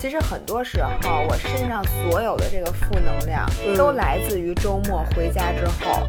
[0.00, 3.44] 其实很多时候，我身上所有的这个负能量，
[3.76, 6.08] 都来自于周末回家之后。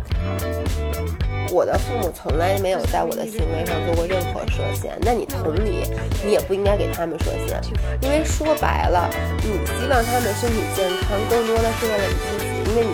[1.51, 5.81] 我的父母从来没有在我的行为上做过任何设限，那你同理，
[6.23, 7.59] 你也不应该给他们设限，
[8.01, 9.09] 因为说白了，
[9.41, 12.93] 你希望他们身体健康，更多的是为了你自己，因为你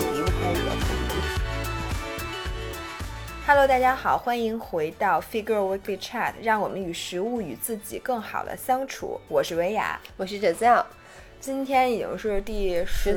[3.48, 9.20] Hello，大家好，欢迎回到 Figure Weekly Chat，让我们与食物与自己更好的相处。
[9.28, 10.84] 我是维雅，我是 Giselle，
[11.38, 13.14] 今天已经是第十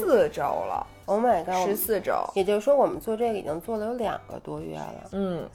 [0.00, 0.86] 四周了。
[1.04, 1.68] Oh my god！
[1.68, 5.10] 十四周，也就是说，我们做这个已经做了有两个多月了。
[5.12, 5.46] 嗯，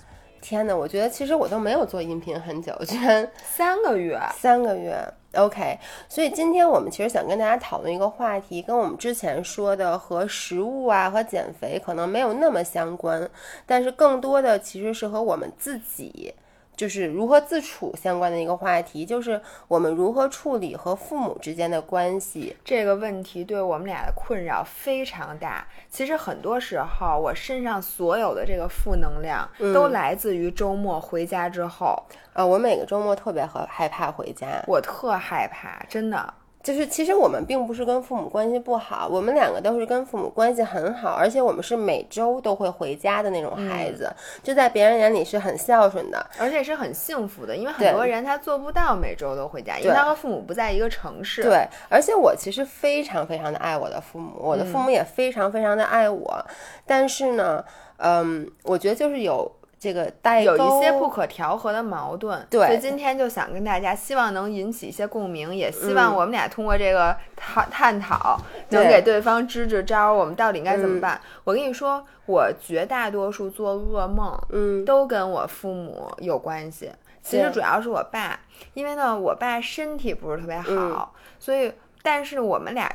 [0.41, 4.98] 天哪，我觉得其实我都没有做音频很久，居然 三个月，三个月。
[5.36, 13.30] OK，所以今天我们其实想跟大家讨论一个话题，跟我们之前说的和食物啊和减肥可能没有那么相关，
[13.66, 16.34] 但是更多的其实是和我们自己。
[16.81, 25.68] 就是如何自处相关的一个话题，就是我们如何处理和父母之间的关系这个问题，对我们俩的困扰非常大。
[25.91, 32.01] 其实很多时候，我身上所有的这个负能量，都来自于周末回家之后。
[32.34, 36.34] 呃，我每个周末特别害害怕回家，我特害怕，真的。
[36.63, 44.12] 就是其实我们并不是跟父母关系不好，我们两个都是跟父母关系很好，而且我们是每周都会回家的那种孩子，
[44.43, 47.55] 就在别人眼里是很孝顺的，而且是很幸福的。
[47.55, 51.41] 因为很多人他做不到每周都回家，因为他和父母不在一个城市。
[51.41, 56.45] 对，而且我其实非常非常的爱我的父母，我的父母也非常非常的爱我，
[56.85, 57.63] 但是呢，
[57.98, 59.51] 嗯，我觉得就是有。
[59.82, 71.19] 这个代有一些不可调和的矛盾，对，所以今天就想跟大家，希望能引起一些共鸣，也希望我们俩通过这个探探讨，能给对方支支招，我们到底应该怎么办？
[71.44, 76.91] 我跟你说，我绝大多数做噩梦，嗯，都跟我父母有关系。
[77.23, 78.40] 其实主要是我爸，
[78.75, 81.73] 因为呢，我爸身体不是特别好，所以，
[82.03, 82.88] 但是我们俩。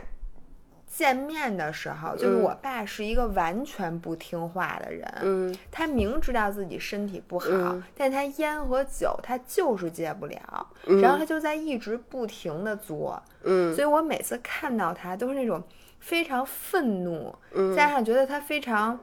[0.97, 5.07] 见面的时候，就是我爸是一个完全不听话的人。
[5.21, 10.67] 嗯，他明知道自己身体不好，但他烟和酒他就是戒不了，
[11.03, 13.23] 然后他就在一直不停的作。
[13.43, 15.62] 嗯，所以我每次看到他都是那种
[16.01, 17.35] 非常愤怒，
[17.77, 18.99] 加上觉得他非常，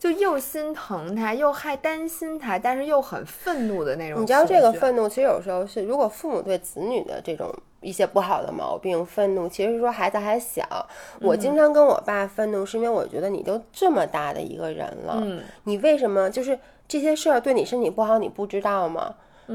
[0.00, 4.20] 就又心疼他，又害担心他，但是又很愤怒的那种。
[4.20, 7.54] 你知道这个愤怒，其实有时候是如果父母对子女的这种。
[7.80, 10.64] 一些不好的毛病，愤怒，其实说孩子还小。
[11.20, 15.22] 我经常跟我爸愤怒，是因为我觉得你都这么大的一个人了，
[15.64, 19.14] 你为什么就是这些事儿对你身体不好，你不知道吗？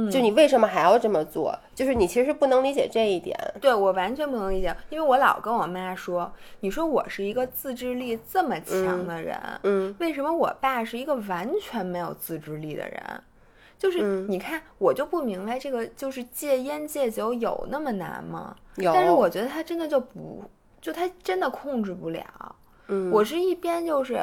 [0.09, 1.53] 就你为什么还要这么做？
[1.75, 3.37] 就是你其实不能理解这一点。
[3.59, 6.31] 对我完全不能理解，因为我老跟我妈说，
[6.61, 13.01] 你说我是一个自制力这么强的人，嗯，为什么我爸是一个完全没有自制力的人？
[13.81, 18.55] 就是你看，我就不明白这个，就是戒烟戒酒有那么难吗？
[18.75, 20.43] 有，但是我觉得他真的就不，
[20.79, 22.23] 就他真的控制不了。
[22.89, 24.19] 嗯，我是一边就是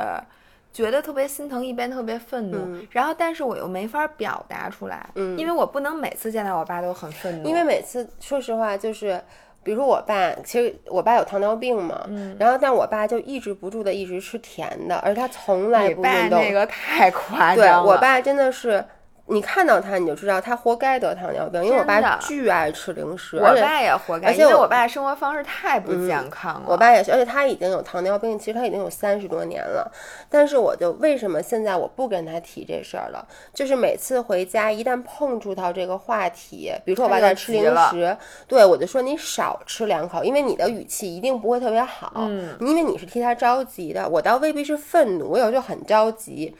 [0.72, 9.20] 觉得特别心疼，一边特别愤怒，然后但是我又没法表达出来，嗯，因为我不能每次见到我爸都很愤怒，因为每次说实话就是，
[9.64, 18.84] 比如说我爸，其实我爸有糖尿病嘛，嗯，然后但我爸就抑制不住的一直吃甜的，而他从来不运动，那个太夸张了，对我爸真的是。
[19.30, 26.64] 你看到他，你就知道他活该得糖尿病，因为我爸巨爱吃零食，我爸也活该，而且我爸生活方式太不健康了。
[26.66, 29.92] 我爸也是，而且他已经有糖尿病，其实他已经有三十多年了。
[30.30, 33.22] 但是我就为什么现在我不跟他提这事儿了？
[33.52, 44.08] 就是每次回家一旦碰触到这个话题，比如说我爸在吃零食，对我就说你少吃两口，因为你的语气一定不会特别好，嗯，因为你是替他着急的。
[44.08, 46.56] 我倒未必是愤怒，我有时候很着急，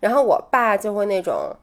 [0.00, 1.54] 然后我爸就会那种。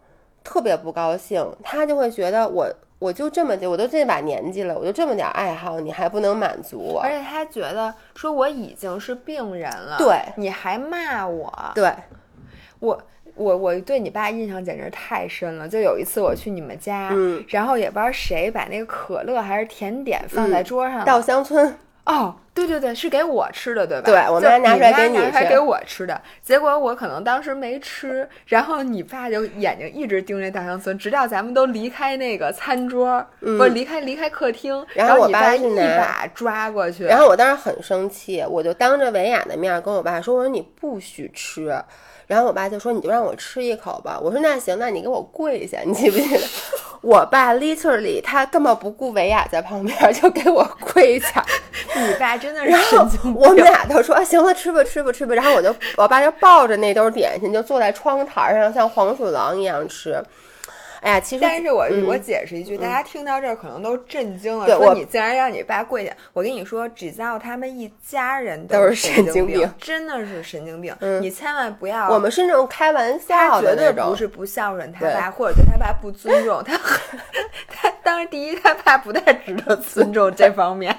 [0.48, 2.66] 特别不高兴，他就会觉得我
[3.00, 7.02] 我就这么我都这把年纪了，我就这么点爱好，你还不能满足我。
[7.02, 11.94] 而且他觉得说我已经是病人了，对，你还骂我，对，
[12.80, 12.98] 我
[13.36, 15.68] 我我对你爸印象简直太深了。
[15.68, 21.78] 就有一次我去你们家，嗯，然后也不知道谁把那个可乐还是甜点放在桌上，稻香村。
[22.08, 24.06] 哦，对对对，是给我吃的，对吧？
[24.06, 26.20] 对，我妈拿出来给你吃，还给我吃的。
[26.42, 37.04] 结果我可能当时没吃，然后你爸就眼睛一直盯着大香村，直到咱们都离开那个餐桌，不是离开离开客厅，然后我爸一把抓过去。
[37.04, 41.78] 然后我当时很生气，我就当着维雅的面跟我爸说：“我说你不许吃。”
[42.26, 46.40] 然后我爸就说：“你就让我吃一口吧。”我说：“那行，那你给我跪下。”你记不记得？
[47.08, 50.62] 我爸 literally 他根本不顾维亚在旁边，就给我
[50.94, 51.42] 跪下。
[51.96, 53.36] 你爸真的是神经病。
[53.36, 60.22] 我们俩都说：“行了，吃吧，吃吧，吃吧。”然后我就我爸就抱着那兜点心，就坐在窗台上，像黄鼠狼一样吃。
[61.02, 66.14] 哎呀，其实，但是我嗯我解释一句，大家听到这儿可能都震惊了，对我说你竟然让你爸跪下。
[66.34, 70.96] 我跟你说，只要他们一家人都是神神经病病，真的是神经病。
[71.00, 76.78] 嗯你千万不要，我们是那种开玩笑的绝对，不是不孝顺他爸，或者对他爸不尊重他。
[77.68, 80.92] 他当然，第一，他爸不太值得尊重这方面；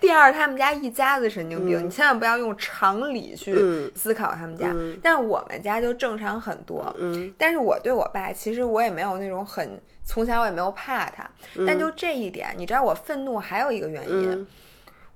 [0.00, 4.68] 第二，他们家一家子神经病，你千万不要用常理去嗯思考他们家。
[4.74, 6.94] 嗯但我们家就正常很多。
[6.98, 11.30] 嗯但是我对我爸，其实我也没有那种很从小我也没有怕他，
[11.66, 14.46] 但就这一点，你知道我愤怒还有一个原因，嗯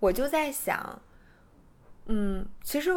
[0.00, 0.99] 我就在想，
[2.06, 2.94] 嗯，其实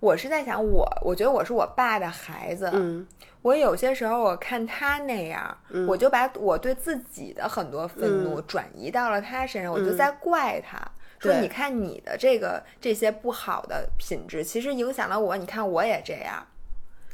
[0.00, 3.06] 我是在想我，我觉得我是我爸的孩子，嗯
[3.42, 5.56] 我有些时候我看他那样，
[5.86, 10.80] 我就把我对自己的很多愤怒转移到了他身上，我就在怪他。
[11.20, 15.36] 说你看你的这个这些不好的品质，其实影响了我。
[15.36, 16.46] 你看我也这样，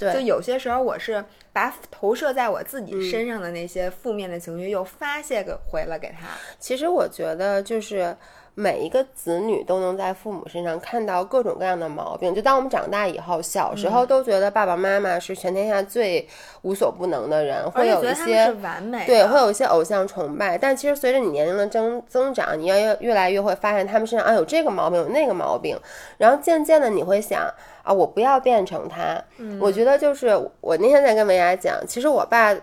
[0.01, 6.27] 就，有些时候我是把投射在我自嗯己身上的那些负面的情绪又发泄给回了给他。
[6.59, 8.17] 其实我觉得就是。
[8.61, 12.35] 每一个子女都能在父母身上看到各种各样的毛病。
[12.35, 16.29] 就当我们长大以后，小时嗯候都觉得爸爸妈妈是全天下最
[16.61, 25.75] 无所不能的人，而会有一些完美，对，会有一些偶像崇拜，但其实随着你年龄的增增长，你要越越来越会发现他们身上啊有这个毛病，有那个毛病，
[26.19, 27.43] 然后渐渐的你会想
[27.83, 29.19] 啊，我不要变成他。
[29.59, 32.55] 我觉得就是我那天在跟文雅讲，其实我爸。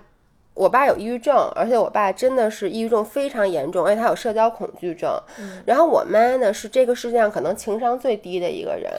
[0.57, 5.11] 我爸有抑郁症，而且我爸真的是抑郁症非常严重，而且他有社交恐惧症。
[5.65, 8.91] 然后我妈呢是这个世界上可能情商最低的一个人。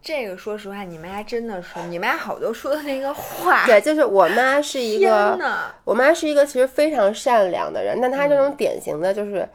[0.00, 5.36] 这个说实话，你妈真的是，你妈好多说的那个话，对，就是我妈是一个，
[5.84, 9.48] 我妈是一个其实非常善良的人，但她这种典型的就是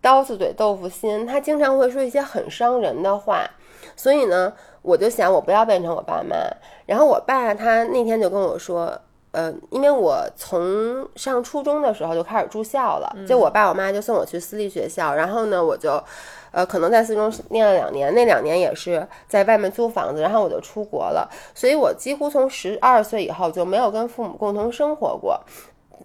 [0.00, 3.48] 刀子嘴豆腐心，她经常会说一些很伤人的话。
[3.94, 6.36] 所以呢，我就想我不要变成我爸妈。
[6.86, 8.98] 然后我爸他那天就跟我说，
[9.38, 16.02] 呃，因为我从上初中的时候就开始住校了，就我爸我妈就送我去私立学校，然后呢，我就。
[16.50, 25.38] 呃，可能在四中念了两年，那两年也是在外面租房子，然后我就出国了，所以我几乎从十二岁以后就没有跟父母共同生活过。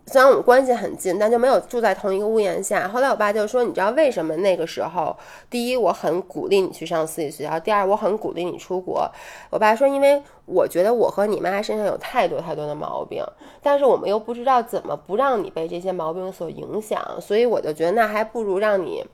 [0.06, 2.88] 虽然我们关系很近，但就没有住在同一个屋檐下。
[2.88, 5.16] 后来我爸就说：“你知道为什么那个时候？
[5.50, 9.10] 第一，我很鼓励你去上私立学校；第二，我很鼓励你出国。”
[9.50, 13.24] 我爸说：“因为我觉得我和你妈身上有太多太多的毛病，
[13.62, 19.06] 但是我们又不知道怎么不让你被这些毛病所影响，所以我就觉得那还不如让你。”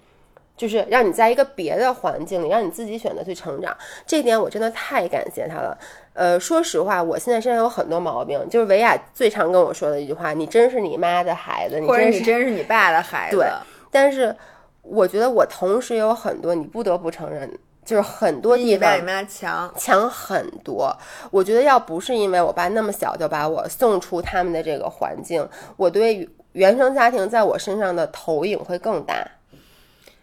[0.59, 3.73] 就是让你在一个别的环境里，让你自己选择去成长，
[4.06, 5.77] 这点我真的太感谢他了。
[6.11, 12.19] 呃，说实话，我现在身上有很多毛病，就是维亚最常跟我说的一句话：“你真是你妈的孩子，你或者真是。
[12.19, 13.47] 你真是你爸的孩子，对”
[13.89, 14.35] 但是
[14.81, 17.50] 我觉得我同时有很多，你不得不承认，
[17.85, 19.73] 就是很多地方比你妈强。
[19.77, 20.94] 强很多。
[21.31, 25.47] 我觉得要不是因为我爸那么小就把我送出他们的这个环境，
[25.77, 29.25] 我对原生家庭在我身上的投影会更大。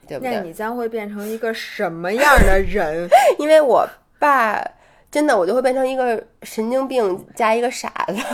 [0.07, 0.35] 对不对？
[0.35, 3.09] 那你将会变成一个什么样的人？
[3.39, 3.89] 因为我
[4.19, 4.63] 爸
[5.11, 8.15] 真的，我就会变成一个神经病加一个傻子。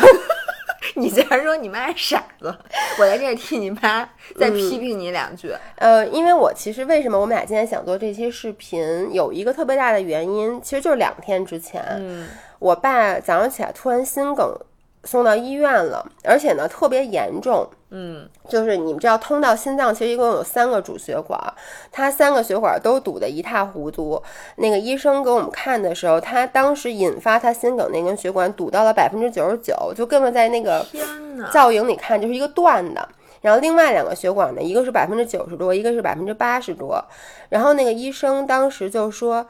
[0.94, 2.54] 你竟然说你妈傻子，
[2.98, 5.50] 我在这里替你妈再批评你两句。
[5.76, 12.28] 呃，因为我其实为什么我们俩今天想做这期视频，有一个特别大的原因，其实就是两天之前，嗯，
[12.58, 14.54] 我爸早上起来突然心梗，
[15.04, 17.68] 送到医院了，而且呢特别严重。
[17.94, 21.38] 嗯，就是你们知道，通到心脏其实一共有三个主血管，
[21.90, 24.22] 他三个血管都堵得一塌糊涂。
[24.56, 30.86] 那个医生给我们看的时候，他当时引发他心梗那根血管堵到了百分之九十九，就根本在那个！
[31.50, 33.06] 造影里看就是一个断的。
[33.42, 37.04] 然后另外两个血管呢，一个是百分之九十多，一个是百分之八十多。
[37.50, 39.46] 然后那个医生当时就说。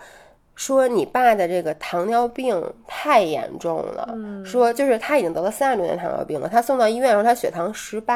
[0.65, 8.15] 说你爸的这个糖尿病太严重了，说就是他已经得了三十多年糖尿病了，他送到医院的时候他血糖十八，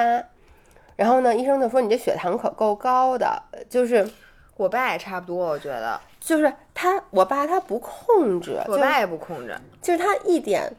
[0.95, 4.09] 然后呢医生就说你这血糖可够高的，就是
[4.57, 9.57] 我爸也差不多，我觉得就是他我爸他不控制，就我爸也不控制。
[9.83, 10.73] 就是他一点，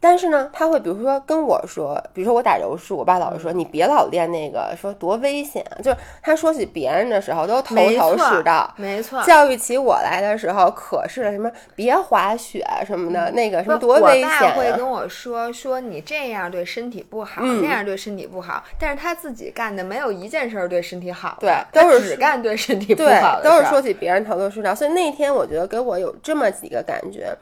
[0.00, 5.82] 但是呢，他会比如说跟我说，比如说我打柔术，我爸老是嗯说、你别老练那个，说多危险啊。
[5.82, 14.52] 就是他说起别人的时候都头头是道，没错，教育起我来的时候可是什么别滑雪什么的，那个什么多危险我爸。
[14.54, 18.62] 会跟我说说你这样对身体不好，嗯那样对身体不好。
[18.78, 24.72] 但是他自己干的没有一件事儿对身体好的，对都是只干对身体不好，的都是说起别人头头是道。
[24.72, 27.36] 所以那天我觉得给我有这么几个感觉，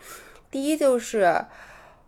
[0.50, 1.36] 第一就是。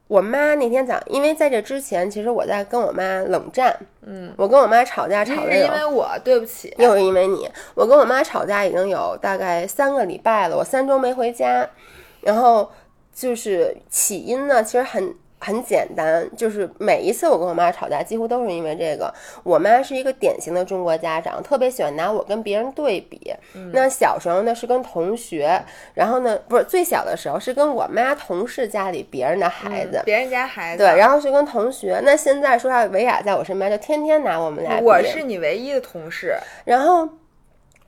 [0.08, 11.68] 我妈那天早上，因为在这之前，其实我在跟我妈冷战，嗯，我跟我妈吵架吵那的有因为我对不起，又是因为你，我跟我妈吵架已经有大概三个礼拜了，我三周没回家，
[12.22, 12.70] 然后
[13.14, 19.12] 就是起因呢，其实很很简单，就是每一次我跟我妈吵架，几乎都是因为这个。
[19.42, 23.32] 我妈是一个典型的中国家长，特别喜欢拿我跟别人对比。
[23.72, 25.62] 那小时候呢是跟同学，
[25.94, 32.00] 然后呢不是最小的时候是跟我妈同事家里别人的孩子，别人家孩子对，然后是跟同学。
[32.04, 34.78] 那现在说实话，维亚在我身边就天天拿我们俩。
[34.80, 37.08] 我是你唯一的同事，然后。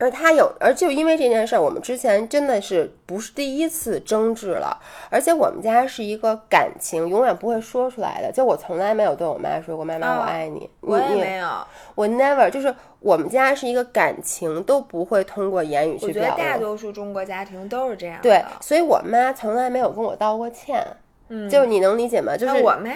[0.00, 4.80] 而他有，而就因为这件事儿，我们之前真的是不是第一次争执了。
[5.11, 10.69] 而且我们家是一个感情永远不会说出来的，就我从来没有对我妈说过“妈妈，我爱你”。
[10.80, 11.49] 我也没有，
[11.95, 16.33] 我 never 就是我们家是一个感情都不会通过言语去表达。
[16.33, 18.19] 我觉得大多数中国家庭都是这样。
[18.23, 20.83] 对，所以我妈从来没有跟我道过歉。
[21.28, 22.37] 嗯，就是你能理解吗？
[22.37, 22.90] 就是我妈。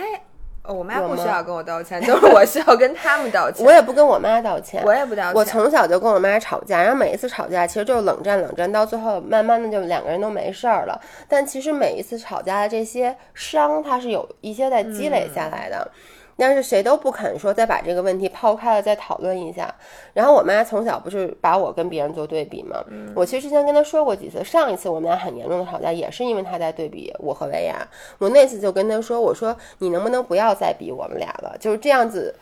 [0.66, 3.66] 我妈不需要跟我道歉，就是我需要跟他们道 歉。
[3.66, 5.34] 我也不跟我妈道歉，我也不道歉。
[5.34, 10.98] 我从小就跟我妈吵架，然后每一次吵架其实就是冷战，冷战到最后慢慢的就两个人都没事儿了。
[11.28, 15.90] 但其实每一次吵架的这些伤，它是有一些在积累下来的。
[16.36, 19.72] 但是谁都不肯说再把这个问题抛开了再讨论一下。
[20.12, 22.84] 然后我妈从小不是把我跟别人做对比吗？
[23.14, 27.86] 我其实之前跟她说过几次，上一次我们俩很严重的吵架也是因为她在对比我和维亚。
[28.18, 31.56] 我那次就跟她说：“我说你能不能不要再比我们俩了？
[31.58, 32.34] 就是这样子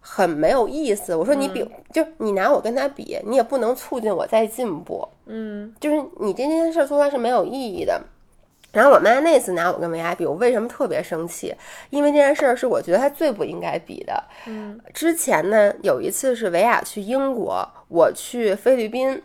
[0.00, 1.14] 很没有意思。
[1.14, 5.08] 我说你比就你拿我跟他比，你也不能促进我再进步。
[5.26, 8.00] 嗯，就是你这件事做出来是没有意义的。”
[8.72, 11.54] 然后我妈那次拿我跟维亚比，我为什么特别生气？
[11.90, 14.24] 因为这件事儿是我觉得她最不应该比的。
[14.46, 19.22] 嗯，之前呢有一次是维亚去英国，我去菲律宾，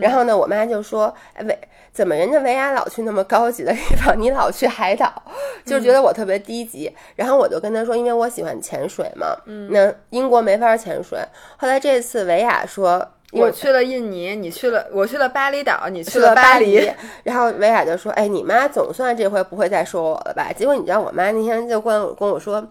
[0.00, 1.56] 然后呢我妈就说：“哎维，
[1.92, 5.22] 怎么人家维亚老去那么高级的地方，你老去海岛，
[5.64, 9.28] 就觉得我特别低级。”然后我就跟她说：“因为我喜欢潜水嘛，
[9.70, 11.20] 那英国没法潜水。”
[11.56, 13.12] 后来这次维亚说。
[13.32, 16.90] 我去了印尼，你去了，我去了巴厘岛，你去了巴黎。
[17.24, 22.66] 然后维亚就说：“哎，你妈总算这回不会再说我了吧？”结果你知道，我妈那天就跟跟我说：“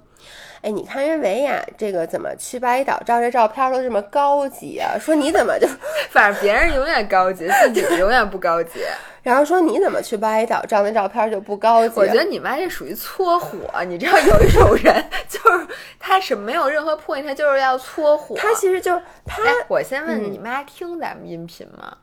[0.62, 4.98] 哎，你看人维亚这个怎么去巴厘岛照这照片都这么高级啊？
[5.00, 5.68] 说你怎么就
[6.10, 8.80] 反正别人永远高级，自己永远不高级。
[9.24, 11.94] ”然后说你怎么去巴厘岛照那照片就不高级？
[12.00, 13.58] 我觉得你妈这属于搓火。
[13.86, 15.68] 你知道有一种人， 就是
[16.00, 18.36] 他是没有任何破 t 他就是要搓火。
[18.38, 19.42] 他其实就是他。
[19.68, 21.98] 我先问你妈听咱们音频吗？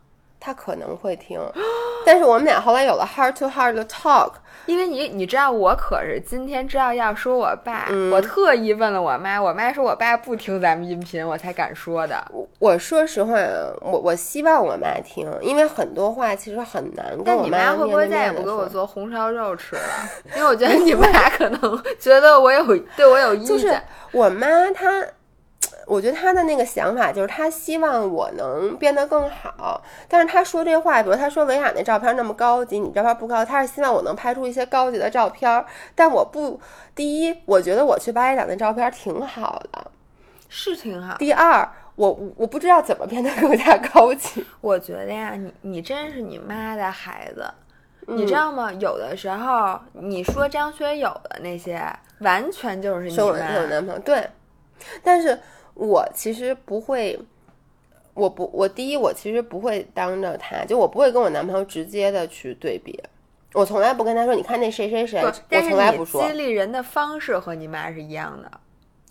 [0.44, 1.40] 他可能会听，
[2.04, 4.32] 但是我们俩后来有了 heart to heart 的 talk。
[4.66, 12.22] 因为你你知道我可是今天知道要说我爸，我特意问了我妈，我妈说我爸不听咱们音频，我才敢说的。
[12.58, 13.34] 我说实话，
[13.82, 19.82] 我我希望我妈听，因为很多话其实很难跟我妈会不会再也不给我做红烧肉吃了？
[20.34, 22.64] 因为我觉得你们俩可能觉得我有
[22.96, 23.46] 对我有意见。
[23.46, 23.78] 就是
[24.12, 25.04] 我妈她。
[25.86, 35.64] 我觉得他的那个想法就是他希望我能变得更好，但是他说这话，比如他说维亚那照片那么高级，你照片不高，他是希望我能拍出一些高级的照片。
[35.94, 36.58] 但我不，
[36.94, 39.90] 第一，我觉得我去巴厘岛那照片挺好的，
[40.48, 41.16] 是挺好。
[41.18, 44.42] 第二，我我不知道怎么变得更加高级。
[44.62, 47.46] 我觉得呀，你你真是你妈的孩子，
[48.06, 48.72] 你知道吗？
[48.72, 51.84] 有的时候你说张学友的那些，
[52.20, 54.26] 完全就是你妈男朋友对，
[55.02, 55.38] 但是。
[55.74, 57.18] 我其实不会，
[58.14, 63.02] 我不，我第一，我其实不会当着他，就我不会跟我男朋友直接的去对比，
[63.52, 66.22] 我从来不跟他说，你看那谁谁谁，我从来不说。
[66.26, 68.50] 激励人的方式和你妈是一样的，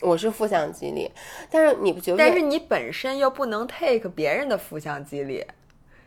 [0.02, 1.12] 我是负向激励，
[1.52, 2.18] 但是你不觉得？
[2.18, 5.46] 但是你本身又不能 take 别人的负向激励。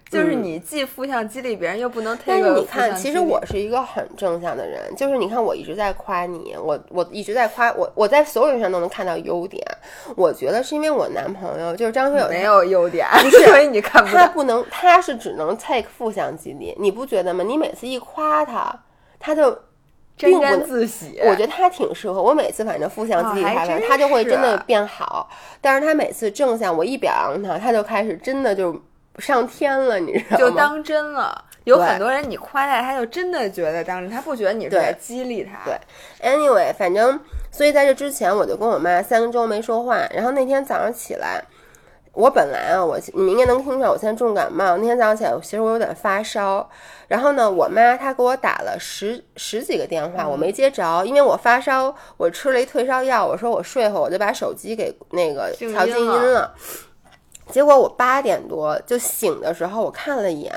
[0.08, 2.16] 就是你既负向激励别人，又不能。
[2.25, 4.80] 但是你看，其实我是一个很正向的人。
[4.96, 9.60] 就是你看，我一直在夸你，我我一直在夸我，我在所有人上都能看到优点。
[10.16, 17.42] 我觉得是因为我男朋友就是张学友没有优点，不是所以你看不他不能，他是只能 take 负向激励，你不觉得吗？
[17.42, 18.84] 你每次一夸他，
[19.18, 19.50] 他就
[20.16, 21.18] 沾沾自喜。
[21.25, 25.28] 我觉得他挺适合我，每次反正负向激励他，他就会真的变好。
[25.60, 28.80] 但是他每次正向，我一表扬他，他就开始真的就。
[29.18, 30.37] 上天了，你知道吗？
[30.38, 31.44] 就当真了。
[31.64, 35.64] 有很多人你夸他，他就真的觉得当真，他不觉得你是在激励他。
[35.64, 35.76] 对
[36.23, 37.18] ，anyway，反正
[37.50, 39.99] 所以在这之前，我就跟我妈三个周没说话。
[40.14, 41.42] 然后那天早上起来，
[42.12, 44.76] 我本来啊，我你应该能听出来，我现在重感冒。
[44.76, 46.70] 那天早上起来，其实我有点发烧。
[47.08, 53.26] 然后呢，我妈她给我打了十十几个电话，我没接着，因为我发烧，我吃了一退烧药。
[53.26, 56.54] 我说我睡会，我就把手机给那个调静音了。
[57.50, 60.53] 结果我八点多就醒的时候，我看了一眼，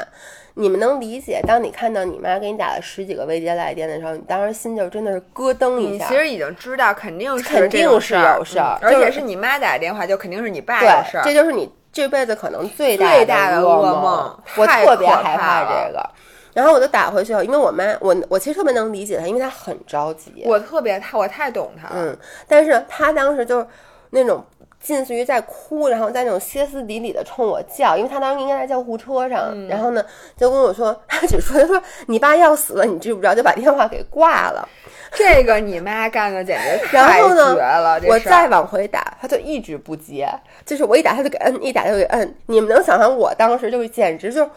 [0.55, 1.39] 你们能理解？
[1.47, 6.05] 当你看到你妈给你打了十几个未接来电的时候，你当时心就真的是咯噔一下。
[6.05, 11.23] 你其实已经知道肯定是肯定是有事儿，而且是你妈打电话，就肯定是你爸有事儿。
[11.23, 14.39] 这就是你这辈子可能最大的噩梦。
[14.57, 16.09] 我特别害怕这个。
[16.51, 20.43] 然后我就打回去了，因为我妈，我我其实特别能理解她，因为她很着急。
[20.45, 21.93] 我特别她我太懂她了。
[21.95, 22.17] 嗯，
[22.47, 23.67] 但是她当时就是
[24.09, 24.43] 那种
[24.79, 30.03] 近似于在哭，然后在那种歇斯底里的冲我叫，因为他当时应该在救护车上，然后呢
[30.37, 33.35] 就跟我说，他只说他说你爸要死了，你知不知道？
[33.35, 34.67] 就把电话给挂了。
[35.13, 38.01] 这个你妈干的简直然太绝 后呢了！
[38.07, 40.29] 我再往回打，他就一直不接，
[40.65, 42.35] 就是我一打他就给摁，一打就给摁。
[42.45, 44.49] 你们能想象我当时就是简直就是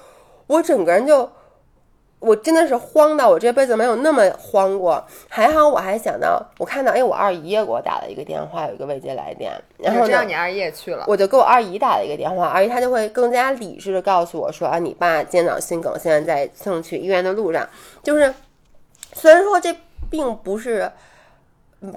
[0.47, 1.29] 我整个人就。
[2.23, 11.05] 我真的是慌到我这辈子没有那么慌过，还好我还想到，我看到哎，我二姨也给我打了一个电话，有一个未接来电，然后呢，我知道你二姨也去了。
[11.09, 17.69] 我就给我二姨打了一个电话，二姨她就会更加理智的告诉我说啊，你爸今天脑心梗，现在在送去医院的路上。
[18.05, 18.33] 就是
[19.15, 19.75] 虽然说这
[20.09, 20.89] 并不是，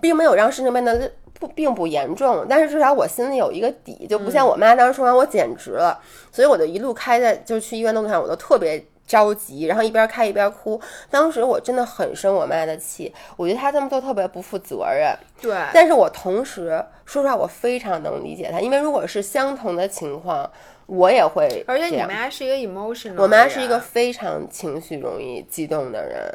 [0.02, 6.00] 并没有让事情变得不并不严重，但是至少我心里有一个底，就不像我妈当时说完我简直了，
[6.32, 8.84] 所以我就一路开在就去医院的路上，我都特别。
[9.06, 10.80] 着急，然后一边开一边哭。
[11.10, 15.16] 当时我真的很生我妈的气，我觉得她这么做特别不负责任。
[15.42, 20.50] 对，但是我同时说实话，我非常能理解她，因为如果是相同的情况，
[20.88, 21.64] 我也会。
[21.68, 26.34] 而且你妈是一个 emotional，我妈是一个非常情绪容易激动的人。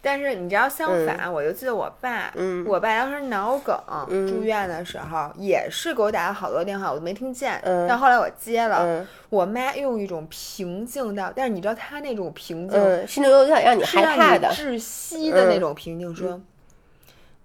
[0.00, 3.76] 但是你知道，相反，我就记得我爸，嗯我爸当时脑梗、
[4.08, 7.60] 嗯住院的时候，也是给我打了好多电话，我都没听见。
[7.64, 14.48] 嗯但后来我接了，嗯我妈用一种平静到，但是你知道她那种平静，嗯，是那种有点让你害怕的。
[14.50, 16.40] 窒息的那嗯种平静，说，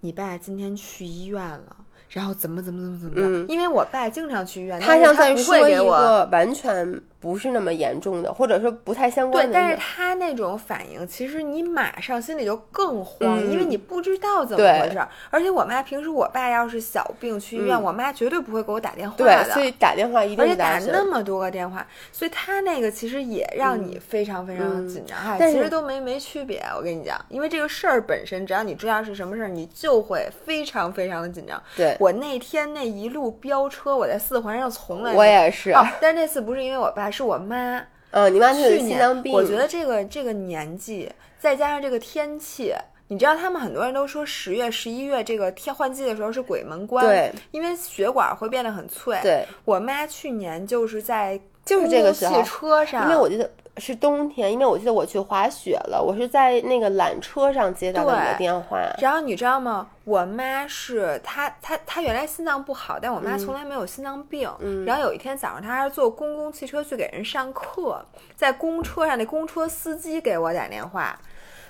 [0.00, 1.76] 你爸今天去医院了。
[2.10, 3.42] 然后怎么怎么怎么怎么样？
[3.42, 9.54] 嗯因为我爸经常去医院，他像在说一个完全不是那么严重的，或者说不太相关对，的。
[9.54, 15.08] 但是他那种反应，其实你马上心里就更慌，嗯因为你不知道怎么回事儿。
[15.30, 19.44] 而且我妈平时，我爸要是小病去医院，嗯我妈绝对不会给我打电话对，的。
[19.54, 25.18] 所以打电话一定而且打那么多个电话，所以他那个其实也让你非常非常嗯紧张。
[25.18, 26.62] 哎，但其实都没没区别。
[26.76, 31.62] 我跟你讲，因为这个事儿本身，只要你知道是什么事儿，你就会非常非常的紧张。
[31.74, 35.70] 对，我那天那一路飙车，我在四环上从来我也是。
[35.70, 37.80] 哦，但是那次不是因为我爸，是我妈。
[38.10, 42.72] 呃，你妈是去年我觉得这个这个年纪，再加上这个天气，
[43.08, 49.18] 你知道他们很多人都说十月、十一月这个天换季的时候是鬼门关，对，因为血管会变得很脆。
[49.22, 58.78] 对，我妈去年就是在就是这个时候汽车上，因为我记得是冬天，因为我记得我去滑雪了，我是在那个缆车上接到的你的电话。
[59.00, 59.88] 然后你知道吗？
[60.04, 64.48] 我妈是她，她，她原来心脏不好，但我嗯妈从来没有心脏病。
[64.86, 68.04] 然后有一天早上，她还是坐公共汽车去给人上课，
[68.36, 71.18] 在公车上，那公车司机给我打电话，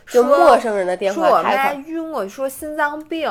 [0.07, 3.31] 就说陌生人的电话说我妈晕过去，说心脏病，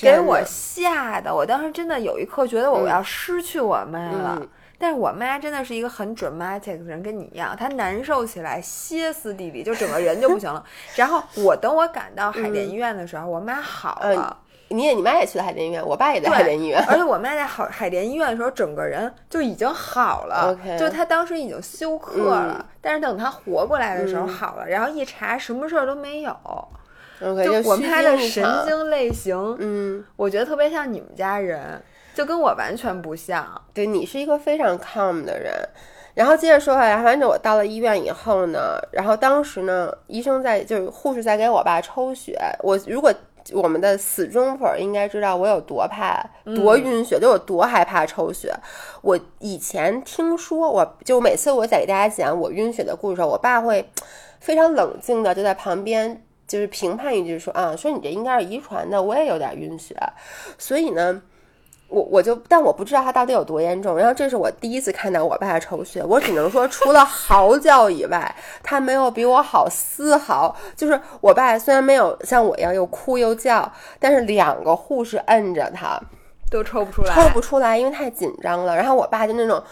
[0.00, 1.32] 给我吓的。
[1.32, 4.38] 我当时真的有一刻觉得我要失去我妈了。
[4.40, 4.48] 嗯
[4.82, 10.64] 但是我妈真的是一个很 dramatic 的人，跟你一样，她难受起来歇斯底里，就整个人就不行了。
[10.96, 14.36] 然后我等我赶到海淀医院的时候，我妈好嗯了。
[14.70, 16.82] 你也你妈也去了海淀医院，我爸也在海淀医院。
[16.88, 20.50] 而且我妈在海海淀医院的时候，整个人就已经好了。
[20.50, 26.34] OK 就她当时已经休克了，但是等她活过来的时候嗯好了，然后一查什么事儿都没有。
[27.22, 31.80] OK，就我虚妈的神经类型，嗯，我觉得特别像你们家人，
[32.14, 33.60] 就跟我完全不像。
[33.72, 35.52] 对你是一个非常 calm 的人。
[36.14, 42.38] 然后接着说回来，反正我到了医院以后呢，然后当时呢，医生在就是护士在给我爸抽血。
[42.60, 43.10] 我如果
[43.54, 46.22] 我们的死忠粉儿应该知道我有多怕、
[46.54, 48.52] 多晕血，就有多害怕抽血。
[49.00, 53.90] 我以前听说，我就每次我在给大家讲我晕血的故事的时候，我爸会
[54.38, 59.96] 非常冷静的就在旁边就是评判一句说啊，说你这应该是遗传的，我也有点晕血，
[60.58, 61.22] 所以呢。
[61.92, 63.96] 我我就，但我不知道他到底有多严重。
[63.96, 70.56] 然后这是我第一次看到我爸抽血，我只能说，除了嚎叫以外，他没有比我好丝毫。
[70.74, 76.00] 就是我爸虽然没有像我一样又哭又叫，但是两个护士摁着他，
[76.50, 78.74] 都抽不出来，抽不出来，因为太紧张了。
[78.74, 79.62] 然后我爸就那种，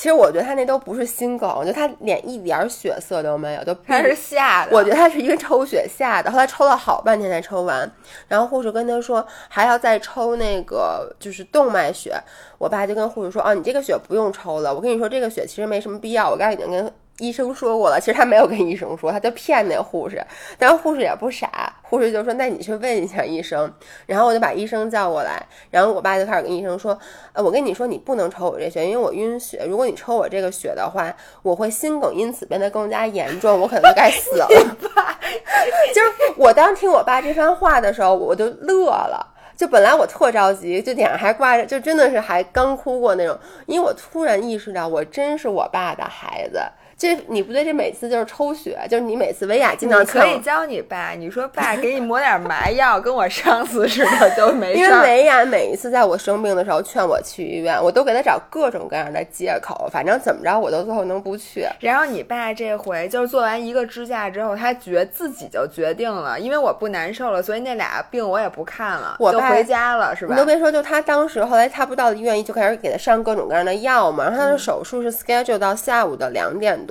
[0.00, 4.74] 其实我觉得他那都不是心梗，我觉得他脸一点血色都没有，就他是吓的。
[4.74, 7.86] 我觉得他是因为抽血吓的，后来抽了好半天才抽完，
[8.26, 12.18] 然后护士跟他说还要再抽那个就是动脉血，
[12.56, 20.20] 我爸就跟护士说，哦，你这个血不用抽了，我跟你说这个血其实没什么必要，我刚才已经跟医生说过了，其实他没有跟医生说，他就骗那护士，
[20.58, 23.72] 但是护士也不傻，护士就说那你去问一下医生，
[24.06, 26.98] 然后我就把医生叫过来，然后我爸就开始跟医生说，
[27.32, 34.48] 呃，我跟你说你不能抽我这血，因为我晕血，如果你抽我这个血的话，我会心梗，因此变得更加严重，我可能该死了。
[35.94, 39.34] 就是我当听我爸这番话的时候，我就乐了。
[39.56, 46.58] 就本来我特着急，就脸上还挂着，就真的是还刚哭过那种，因为我突然意识到，我真是我爸的孩子。
[47.00, 54.80] 这你不对，这每次就是抽血，就是你每次维亚经常可以教你爸，你说爸给你抹点麻药，跟我上次似的都没事。
[54.80, 61.64] 因为维亚每一次在我生病的时候劝我去医院，我都给他找各种各样的借口，反正怎么着我都最后能不去。
[61.80, 70.34] 然后你爸这回就是做完一个支架之后，他决自己就决定了，因为我不难受了，所以那俩病我也不看了，我就回家了，是吧？
[70.34, 76.89] 你都别说，就他当时后来他不到医院就开始给他上各种各样的药嘛，然后他的手术是 schedule 到下午的两点多，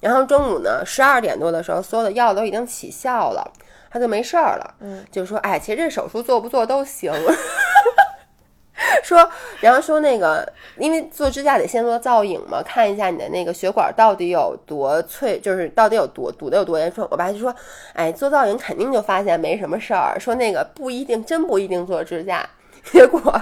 [0.00, 0.18] 然后。
[0.28, 3.50] 中午呢，十二点多的时候，所有的药都已经起效了，
[3.90, 4.74] 他就没事儿了。
[4.80, 7.10] 嗯，就说，哎，其实这手术做不做都行。
[9.02, 9.26] 说，
[9.60, 10.46] 然后说那个，
[10.76, 17.08] 因为做支架得先做造影嘛，看一下你的那个血管到底有多脆，就是到底有多堵的有多严重。
[17.10, 17.54] 我爸就说，
[17.94, 20.20] 哎，做造影肯定就发现没什么事儿。
[20.20, 22.46] 说那个不一定，真不一定做支架，
[22.92, 23.40] 结果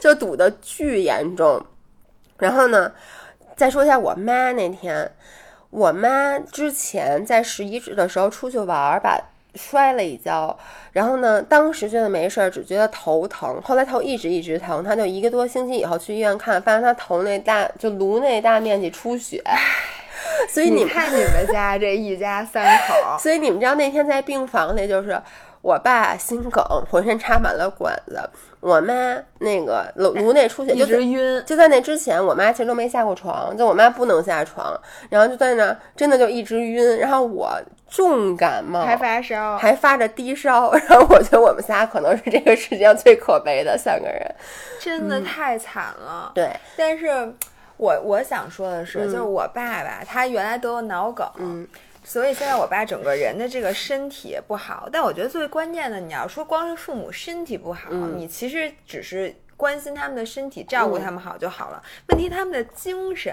[0.00, 1.64] 就堵得巨严重。
[2.38, 2.90] 然后呢，
[3.62, 5.08] 再说一下我妈那天。
[5.70, 9.16] 我妈之前在十一的时候出去玩儿，把
[9.54, 10.58] 摔了一跤，
[10.90, 19.40] 然后呢，当时觉得没事儿，只觉得头疼，后来头一直一直疼，她就一个多星期以后去医院看，发现她头那大就颅内大面积出血，
[20.48, 25.22] 所以你看你们家这一家三口， 所以你们知道那天在病房里就是。
[25.62, 28.20] 我爸心梗，浑身插满了管子。
[28.60, 28.94] 我妈
[29.38, 31.42] 那个颅颅内出血，一直晕。
[31.44, 36.98] 就在那之前，我妈其实都没下过床，就我妈不能下床，然后就在那真的就一直晕。
[36.98, 37.50] 然后我
[37.88, 40.72] 重感冒，还发烧，还发着低烧。
[40.88, 44.34] 然后我觉得我们仨可能是这个世界上最可悲的三个人，
[44.80, 46.30] 真的太惨了。
[46.34, 47.34] 对，但是
[47.76, 51.66] 我我想说的是，就是我爸爸他原来得过脑梗。
[52.04, 61.82] 所以现在我爸整个人的这个身体不好，但我觉得最关键的，你要说光是父母身体不好，你其实只是关心他们的身体，照顾他们好就好了。
[62.08, 63.32] 问题他们的精神，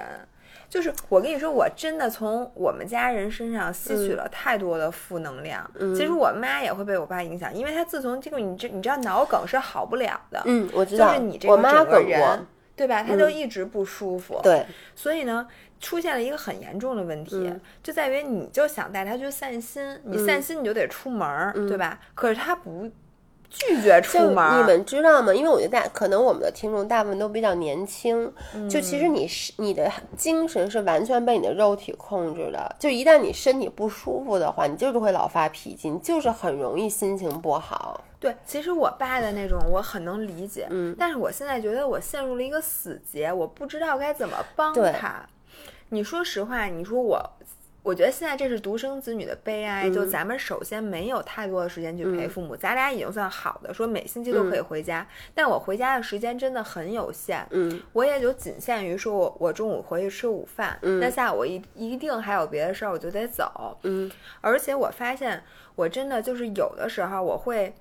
[0.69, 5.69] 就是我跟你说，我真的从我们家人身上吸取了太多的负能量。
[5.95, 10.43] 其实我妈也会被我爸影响，因为她自从这个，你这你知道脑梗是好不了的。
[10.45, 11.07] 嗯，我知道。
[11.07, 13.01] 就是你这个整个人，对吧？
[13.01, 14.39] 他就一直不舒服。
[14.43, 14.63] 对，
[14.95, 15.47] 所以呢。
[15.79, 21.99] 出现了一个很严重的问题，就在于你就想带他去散心，你散心你就得出门儿，对吧？
[22.13, 22.89] 可是他不
[23.49, 24.59] 拒绝出门。
[24.59, 25.33] 你们知道吗？
[25.33, 28.31] 因为我觉得大可能我们的听众大部分都比较年轻，
[28.69, 32.75] 就其实你是你的精神是完全被你的肉体控制的。
[32.77, 38.03] 就一旦你身体不舒服的话，你就是会老发脾气，你就是很容易心情不好。
[38.19, 45.25] 对，其实我爸的那种我很能理解，嗯，但是我现在觉得我陷入了一个死结，我不知道该怎么帮他。
[45.89, 47.19] 你说实话，你说我，
[47.81, 49.89] 我觉得现在这是独生子女的悲哀。
[49.89, 55.07] 就咱们首先没有太多的时间去陪父母，咱俩已经算好的，说每星期都可以回家。
[55.33, 64.11] 但我回家的时间真的很有限，嗯，我也就仅限于说我我中午回去吃午饭，那下午一一定还有别的事儿，我就得走，嗯。
[64.41, 65.43] 而且我发现，
[65.75, 67.73] 我真的就是有的时候我会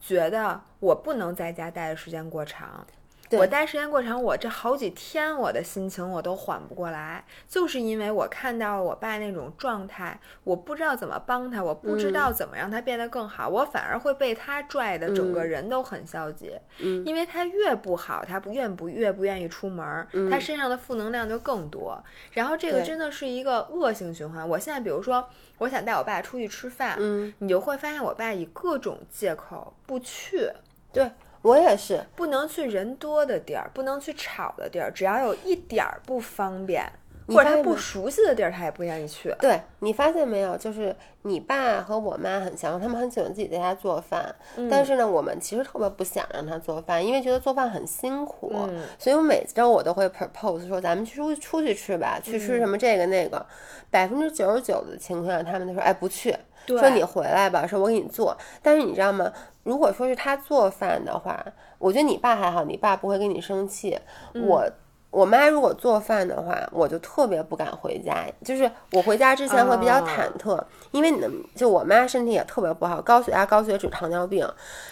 [0.00, 2.86] 觉得我不能在家待的时间过长。
[3.32, 16.52] 我待时间过长，我这好几天我的心情我都缓不过来，就是因为我看到了我爸那种状态，我不知道怎么帮他，我不知道怎么让他变得更好，我反而会被他拽的整个人都很消极。
[16.78, 22.02] 嗯，因为他越不好，他不愿不越不愿意出门，他身上的负能量就更多。
[22.32, 24.48] 然后这个真的是一个恶性循环。
[24.48, 30.50] 我现在比如说，我想带我爸出去吃饭，嗯，你就会发现我爸以各种借口不去。
[30.92, 31.10] 对。
[31.42, 36.84] 我也是，不能去人多的地儿，不能去吵的地儿，只要有一点儿不方便，
[37.28, 39.34] 或者他不熟悉的地儿，他也不愿意去。
[39.38, 40.56] 对你发现没有？
[40.56, 44.34] 就是你爸和我妈很像，他们很喜欢自己在家做饭，
[44.70, 48.52] 但是呢，我们其实特别不想让他做饭，因为觉得做饭很辛苦，
[48.98, 53.44] 所以我每周我都会 propose 说，咱们出出去吃吧，去吃什么这个那个。
[53.90, 56.36] 百分之九十九的情况下，他们都说，哎，不去。
[56.76, 58.36] 说你回来吧，说我给你做。
[58.62, 59.32] 但是你知道吗？
[59.62, 61.42] 如果说是他做饭的话，
[61.78, 63.98] 我觉得你爸还好，你爸不会跟你生气。
[64.34, 64.68] 我
[65.10, 68.26] 我妈如果做饭的话，我就特别不敢回家。
[68.44, 74.46] 就是我回家之前会比较忐忑，因为你的就我妈身体也特别不好，高血压、高血脂、糖尿病。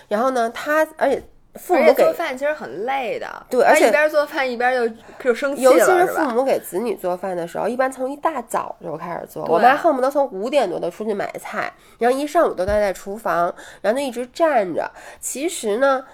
[0.08, 1.22] 然后呢，她而且。
[1.56, 4.88] 父母给做饭其实很累的，对，而且一边做饭一边就
[5.18, 9.44] 就生气了，尤其是父母给子女做饭的时候，一般从一大早就开始做。
[9.46, 14.90] 我妈恨不得从五点多就出去买菜，然后一上午都待在厨房，然后就一直站着。
[15.20, 16.04] 其实呢，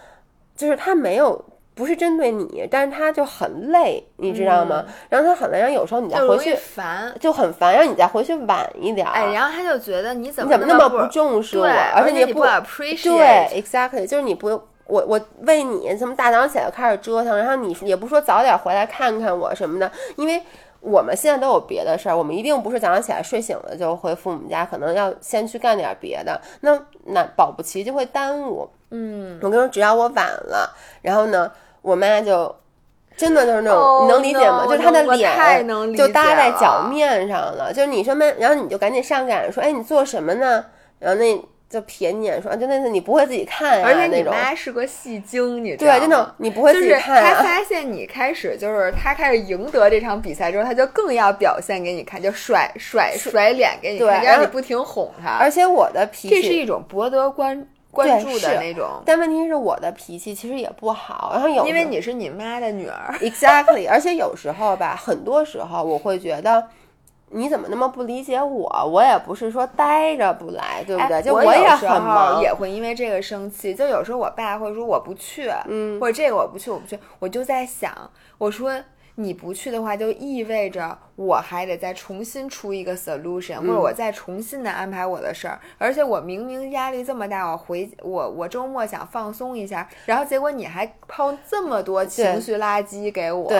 [0.56, 1.44] 就是他没有。
[1.74, 4.84] 不是针对你，但是他就很累，你知道吗？
[5.08, 9.06] 然后他很累，然后有时候你再回去烦，就很烦，让你再回去晚一点。
[9.06, 20.42] 哎，然后他就觉得你怎么怎么那么不重视我，而且你不 appreciate，对，exactly，就是你不我我为你什么大早上起来开始折腾，然后你也不说早点回来看看我什么的，因为
[20.80, 28.68] 我们现在都有别的事儿，我们一定不是早上起来睡醒了就回父母家，可能要先去干点别的，那那保不齐就会耽误。
[28.90, 32.54] 嗯，我跟你说，只要我晚了，然后呢，我妈就
[33.16, 40.64] 真的就是那种，Oh 你能理解吗？no，就是她的脸就搭在脚面上了，就是你说妈，然后你就赶紧上赶着说，哎，你做什么呢？
[40.98, 44.22] 然后那就瞥你眼说，啊就那次你不会自己看呀、而且你。
[44.22, 46.06] 妈是个戏精，你知道对，吗？
[46.06, 47.42] 这种你不会自己看、他啊。
[47.42, 55.30] 发现你开始，就是他开始赢得这场比赛之后，他就更要表现给你看，就甩甩甩脸给你看，对然后让你不停哄他。
[55.38, 63.14] 而且我的脾气这是，一种博得关关注的那种，但问题是我的脾气其实也不好，然后有因为你是你妈的女儿。
[63.20, 66.64] Exactly，而且有时候吧，很多时候我会觉得。
[67.32, 68.68] 你怎么那么不理解我？
[68.86, 71.16] 我也不是说呆着不来，对不对？
[71.16, 73.74] 哎就我也很忙，也会因为这个生气。
[73.74, 77.92] 就有时候我爸会说我不去，嗯或者这个我不去，我不去，我就在想，
[78.38, 78.72] 我说
[79.16, 85.60] 你不去的话，就意味着我还得再重新出一个 solution，、或者嗯我再重新的安排我的事儿。
[85.78, 93.50] 而且我明明压力这么大，我回我我周末想放松一下，然后结果你还抛这么多情绪垃圾给我，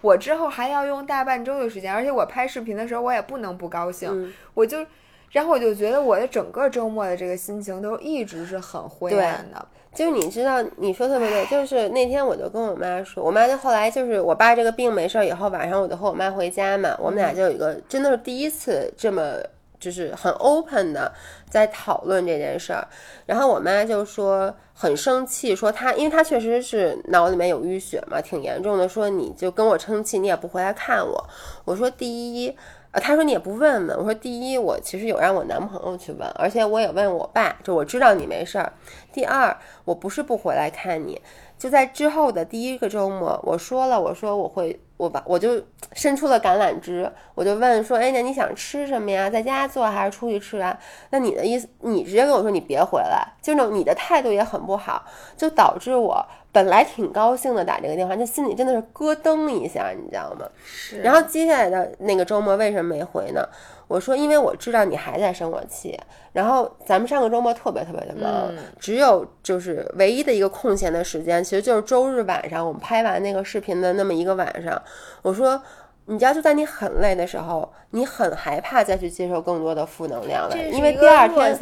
[0.00, 4.84] 我之后还要用大半周的时间，而且我拍视频的时候我也不能不高兴，嗯我就。
[5.30, 9.66] 然后我就觉得我的整个周末的这个心情都一直是很灰暗的。
[9.94, 19.34] 就是你知道，你说特别对，就是那天我就跟我妈说，我妈就后来就是我爸这个病没事儿以后，晚上我就和我妈回家嘛，我们俩就有一个真的是第一次这么
[19.78, 21.12] 就是很 open 的
[21.50, 22.88] 在讨论这件事儿，
[23.26, 31.28] 然后我妈就说很生气，说她因为她确实是脑里面有淤血嘛，挺严重的，说你就跟我生气，你也不回来看我，
[31.64, 32.56] 我说第一。
[32.92, 38.70] 呃，他说你也不问问，我说第一，我其实有让我男朋友去问，而且我也问我爸，就我知道你没事儿。
[39.12, 41.18] 第二，我不是不回来看你，
[41.58, 45.60] 就在之后的第一个周末，我说了，我说我会，我把我就
[45.94, 49.28] 伸出了橄榄枝，我就问说，哎，那你想吃什么呀？
[49.28, 50.78] 在家做还是出去吃啊？
[51.10, 55.04] 那你的意思，你直接跟我说你别回来，就那种你的态度也很不好，
[55.36, 60.46] 就导致我本来挺高兴的打这个电话，就心里真的是咯噔一下，你知道吗？
[60.64, 63.44] 是然后接下来的那个周末为什么没回呢？
[63.88, 65.98] 我说，因为我知道你还在生我气，
[66.32, 74.80] 然后咱们上个周末特别特别的忙，嗯只有就是唯一的一个空闲的时间，其实就是周日晚上我们拍完那个视频的那么一个晚上。
[75.22, 75.60] 我说，
[76.06, 81.56] 你知道，就在你很累的时候，你很害怕再去接受更多的负能量了，因为第二天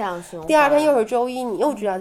[0.47, 1.99] 第二天又是周一，你又知道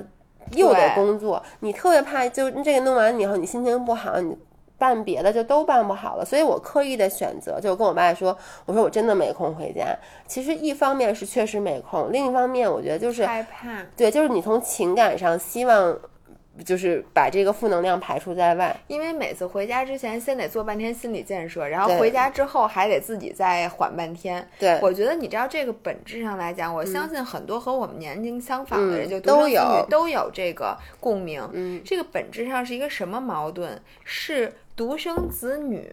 [0.54, 4.36] 又得工作，你特别怕就这个弄完以后你心情不好，你
[4.78, 6.24] 办别的就都办不好了。
[6.24, 9.86] 所以我刻意的选择，就跟我爸说，我说我真的没空回家。
[10.26, 13.84] 其实一方面是确实没空，另一方面我觉得就是害怕。
[13.98, 15.96] 对，就是你从情感上希望
[16.66, 18.76] 就是把这个负能量排除在外。
[18.88, 24.48] 因为每次回家之前，先得做半天心理建设，然后回家之后还得自己再缓半天。
[24.60, 31.48] 对，我觉得你知道这个本质上来讲，我相信很多和我们年龄相仿的人，嗯就都有女都有这个共鸣。
[31.54, 33.82] 嗯，这个本质上是一个什么矛盾？
[34.04, 35.90] 是独生子女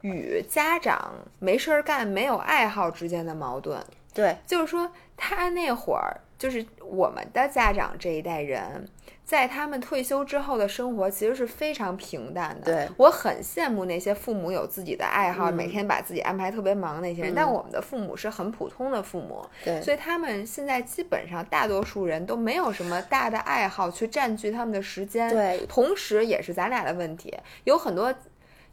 [0.00, 3.78] 与家长没事儿干、没有爱好之间的矛盾。
[4.12, 8.88] 对，就是说，他那会儿就是我们的家长这一代人，
[9.26, 12.72] 在他们退休之后的生活其实是非常平淡的。
[12.72, 17.32] 对我很羡慕那些父母有自己的爱好，嗯每天把自己安排特别忙那些人。
[17.32, 25.28] 嗯但我们的父母是很普通的父母，对，所以他们现在基本上大多数人都没有什么大的爱好去占据他们的时间。
[25.28, 27.34] 对同时也是咱俩的问题，
[27.64, 28.14] 有很多。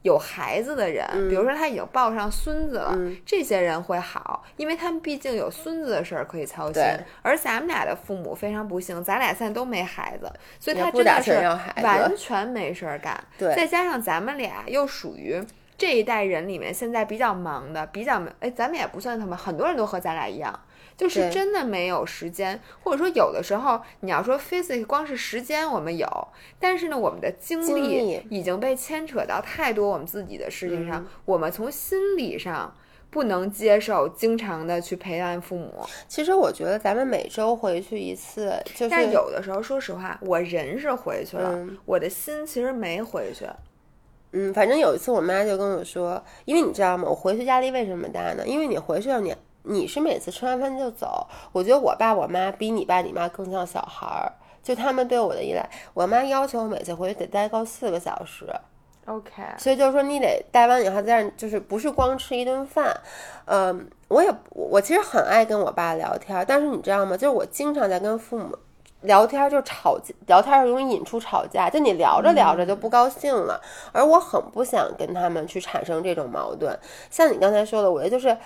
[0.04, 7.00] 有孩子的人，嗯比如说他已经抱上孙子了，嗯这些人会好，因为他们毕竟有孙子的事儿可以操心对。
[7.22, 11.32] 而咱们俩的父母非常不幸，咱俩现在都没孩子，所以他真的是
[11.82, 13.22] 完全没事儿干。
[13.38, 15.44] 对再加上咱们俩又属于。
[15.76, 20.58] 这一代人里面，现在比较忙的，比较哎，咱们也不算他们，很多人都和咱俩一样，
[20.96, 26.08] 就是真的没有时间，或者说有的时候你要说 physics 光是时间我们有，
[26.60, 32.76] 但是呢，我们的精精力力已经被牵扯到太多我们自己的事情上，嗯我们从心理上
[33.10, 35.86] 不能接受经常的去陪伴父母。
[36.08, 43.46] 其实我觉得咱们每周回去一次，就是但有的时候，说实话，我人是回去了，嗯我的心其实没回去。
[44.32, 47.08] 嗯，反正有一次我妈就跟我说，因为你知道吗？
[47.08, 48.44] 我回去压力为什么大呢？
[48.48, 51.28] 因为你回去了，你你是每次吃完饭就走。
[51.52, 55.67] 我觉得我爸我妈比你爸你妈更像小孩儿，就他们对我的依赖。
[55.93, 58.45] 我妈要求我每次回去得待够四个小时
[59.06, 62.95] ，OK，所以就是说你得待完以后在那儿，就是不是光吃一顿饭。
[63.45, 67.17] 嗯，我也我其实很爱跟我爸聊天，但是你知道吗？
[67.17, 68.58] 就是我经常在跟父母。
[69.04, 73.60] 聊天就吵架，聊天容易引出吵架，就你聊着聊着就不高兴了。
[73.91, 76.73] 而我很不想跟他们去产生这种矛盾。
[77.10, 78.38] 像你刚才说的，我觉得就是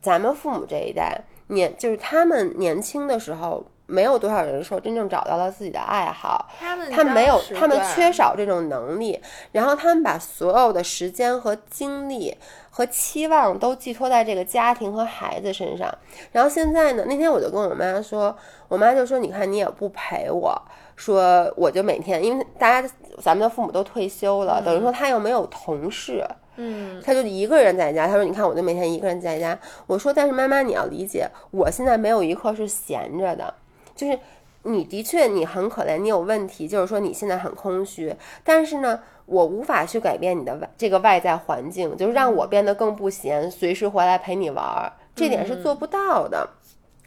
[0.00, 3.64] 咱们父母这一代年，就是他们年轻的时候。
[3.92, 12.36] 没有多少人说真正找到了自己的爱好，他们他没有，他们缺少这种能力，然后他们把所有的时间和精力
[12.70, 15.92] 和期望都寄托在这个家庭和孩子身上。
[16.30, 18.32] 然后现在呢，那天我就跟我妈说，
[18.68, 20.56] 我妈就说：“你看你也不陪我，
[20.94, 22.88] 说我就每天，因为大家
[23.20, 26.24] 咱们的父母都退休了，等于说他又没有同事。”
[26.56, 28.06] 嗯，他就一个人在家。
[28.06, 33.54] 他说：“你看，我就每天一个人在家。”我说：“但是妈妈，你要理解，我现在没有一刻是闲着的。
[33.94, 34.18] 就是
[34.64, 38.14] 你的确你很可怜，你有问题，就是说你现在很空虚。
[38.44, 46.48] 但是呢，我无法去改变你的外这个外在环境，就是让我变得更不闲，随时回来陪你玩儿，这点是做不到的。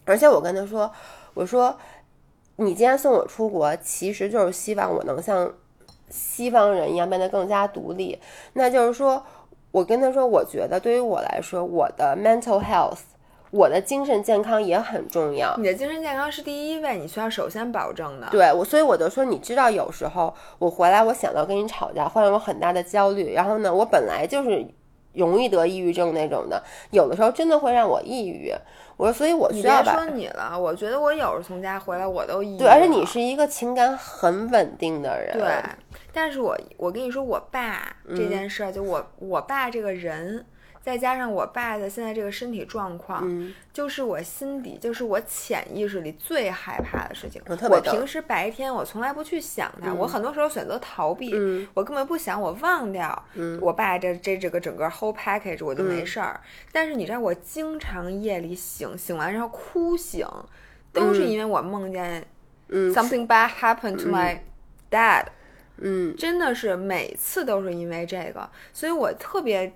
[0.06, 0.91] 而且我跟他说，
[1.34, 1.77] 我说
[2.56, 5.51] 你今天送我出国，其实就是希望我能像
[6.13, 8.19] 西方人一样变得更加独立。
[8.54, 9.23] 那就是说。”
[9.73, 12.99] 我跟他说，我觉得对于我来说，我的 mental health，
[13.49, 15.56] 我的精神健康也很重要。
[15.58, 18.28] 你的精神健康是第一位，你需要首先保证的。
[18.30, 23.34] 对我，所以我就说，你知道，有时候我回来，我想到跟你吵架，会让我很大的焦虑。
[23.34, 24.63] 然后呢，我本来就是
[25.13, 28.54] 容易得抑郁症那种的，有的时候真的会让我抑郁。
[28.95, 29.95] 我说，所以我需要把。
[29.95, 32.60] 说你了，我觉得我有时候从家回来，我都抑郁。
[32.60, 35.36] 对，而且你是一个情感很稳定的人。
[35.36, 35.52] 对。
[36.13, 40.45] 但是我我跟你说，我爸这件事儿，嗯、就我我爸这个人，
[40.80, 47.41] 再加上我爸的现在这个身体状况，嗯、就是我心底，就是我潜意识里最害怕的事情。
[47.47, 53.26] 我我平时白天我从来不去想他，嗯、我很多时候选择逃避，嗯、我根本不想，我忘掉。
[53.60, 56.39] 我爸这这这个整个 whole package 我就没事儿。
[56.71, 60.28] 但是你知道，我经常夜里醒，醒完然后哭醒，
[60.91, 62.23] 都是因为我梦见
[62.69, 64.38] something bad happened to my
[64.91, 65.26] dad。
[65.77, 69.73] 嗯，真的是每次都是因为这个，所以我特别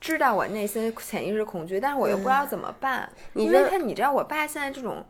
[0.00, 5.02] 知道我内心潜意识恐惧，但是我又不知道怎么办，嗯、因为他你知道我爸现在这种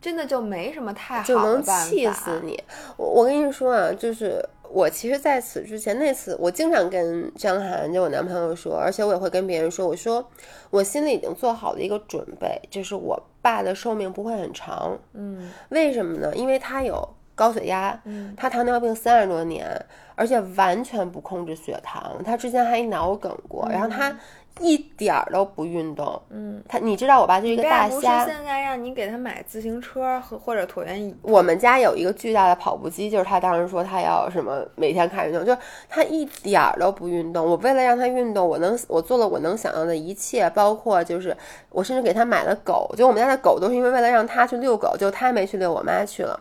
[0.00, 2.62] 真的就没什么太好就能气死你。
[2.96, 10.28] 我我跟你说啊，就是我其实在此之前那次，我经常跟张涵就我男朋友说，而且我也会跟别人说，我说
[10.68, 14.98] 我心里已经做好了一个准备，就是我爸的寿命不会很长。
[15.14, 16.34] 嗯，为什么呢？
[16.36, 17.16] 因为他有。
[17.40, 19.66] 高血压，嗯，他糖尿病三十多年，
[20.14, 22.22] 而且完全不控制血糖。
[22.22, 24.14] 他之前还脑梗过，嗯、然后他
[24.58, 26.20] 一点儿都不运动。
[26.28, 28.26] 嗯，他你知道我爸就是一个大虾。
[28.26, 31.14] 现在让你给他买自行车和或者椭圆仪。
[31.22, 35.58] 我们家有一个巨大的跑步机，就是他当时说他要什么每天看运动，就是
[35.88, 37.46] 他一点儿都不运动。
[37.46, 41.34] 我为了让他运动，我能我做了我能想到的一切，包括就是
[41.70, 46.38] 我甚至给他买了狗，就我们家的狗都是因为为了让他去遛狗，就他没去遛，我妈去了。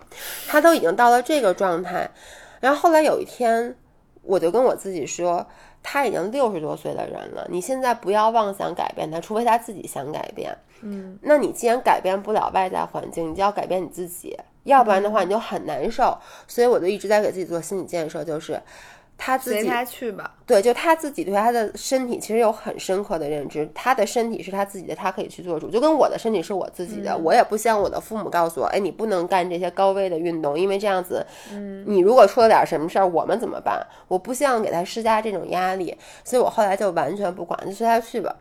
[0.47, 2.09] 他都已经到了这个状态，
[2.59, 3.75] 然后后来有一天，
[4.21, 5.45] 我就跟我自己说，
[5.81, 10.55] 他已经六十多岁的人了，你现在不要妄想改变他，除非他自己想改变。
[10.81, 16.17] 嗯，那你既然改变不了外在环境，你就要改变你自己，要不然的话你就很难受。
[16.47, 18.61] 所以我就一直在给自己做心理建设，就是。
[19.21, 33.85] 他自己随他去吧，对，就他自己对他的身体其实有很深刻的认知，他的身体是他自己的，他可以去做主，就跟我的身体是我自己的，嗯、我也不希望我的父母告诉我，哎，你不能干这些高危的运动，因为这样子，嗯，你如果出了点什么事儿，我们怎么办？
[34.07, 38.33] 我不希望给他施加这种压力，所以我后来就完全不管，就随他去吧。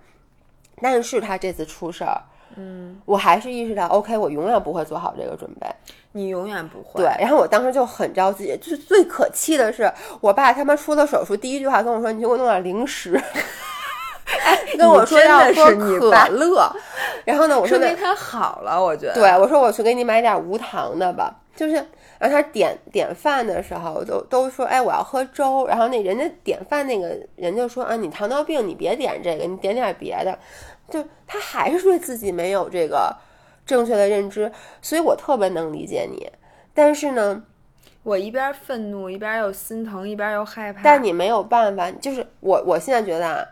[0.80, 2.22] 但是他这次出事儿，
[2.56, 5.66] 嗯，我还是意识到，OK，我永远不会做好这个准备。
[6.12, 7.02] 你永远不会。
[7.02, 13.20] 对，然后我当时就很着急，就是最可气的是，我爸他妈出了手术，第一句话跟我说：“你去给我弄点零食。”
[14.76, 16.70] 跟我说要喝可乐，
[17.24, 19.14] 然后呢，我说说明他好了，我觉得。
[19.14, 21.76] 对，我说我去给你买点无糖的吧，就是，
[22.18, 30.38] 然后他点点饭的时候都都说，哎，我要喝粥，然后那人家点饭那个人就说啊，你糖尿病，你别点这个，你点点别的，
[30.88, 33.16] 就他还是对自己没有这个
[33.66, 34.50] 正确的认知，
[34.82, 36.30] 所以我特别能理解你，
[36.74, 37.44] 但是呢。
[38.04, 40.80] 我一边愤怒，一边又心疼，一边又害怕。
[40.82, 43.44] 但你没有办法，就是我，我现在觉得啊，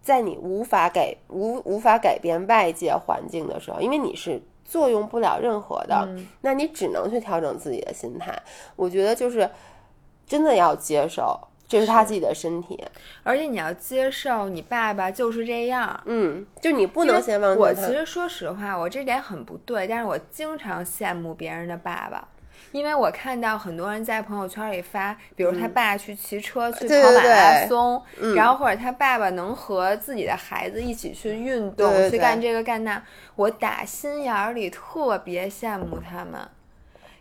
[0.00, 8.40] 在你无法改无无法改变外界环境的时候，因为你是作用不了任何的，嗯、那你只能去调整自己的心态。
[8.76, 9.50] 我觉得就是
[10.26, 11.38] 真的要接受，
[11.68, 12.82] 这是他自己的身体，
[13.22, 16.00] 而且你要接受你爸爸就是这样。
[16.06, 22.26] 嗯，就你不能先忘记我其实说实话，我这点很不对，但是我经常羡慕别人的爸爸。
[22.72, 33.02] 因为我看到很多人在朋友圈里发，比如他爸去骑车、嗯、去跑马拉松，对对对然后或者他爸爸能和自己的孩子一起去运动，去干这个干那，
[33.36, 36.46] 我打心眼里特别羡慕他们。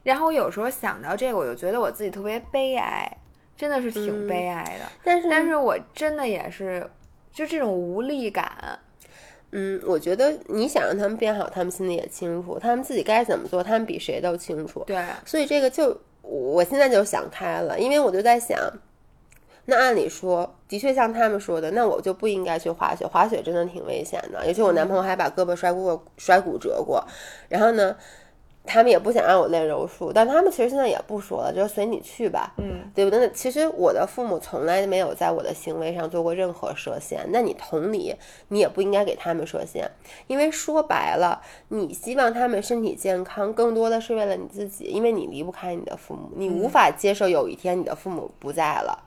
[0.04, 3.10] 然后我有时候想到这个，我就觉得我自己特别悲哀，
[3.58, 4.86] 真的是挺悲哀的。
[5.04, 6.88] 但是，但是我真的也是，
[7.34, 8.80] 就这种无力感。
[9.52, 14.84] 嗯，我觉得你想让他们变好，他们心里也清楚，他们自己该怎么做，他们比谁都清楚。
[14.86, 18.60] 对，所以这个就我现在就想开了，因为我就在想，
[19.66, 27.04] 那按理说，的确像他们说的，那我就不应该去滑雪，滑雪真的挺危险的，尤其我男朋友还把胳膊摔过，摔骨折过，
[27.50, 27.96] 然后呢。
[28.68, 33.20] 他们也不想让我练柔术，但他们其实现在也不说了，就是随你去吧，嗯，对不对？
[33.20, 38.14] 那其实我的父母从来没有在我的行为上做过任何设限，那你同理，
[38.50, 39.90] 你也不应该给他们设限，
[40.28, 49.02] 因为说白了，你希望他们身体健康，更多的是为了你自己，因为你离不开你的父母，你无法接受有一天你的父母不在了，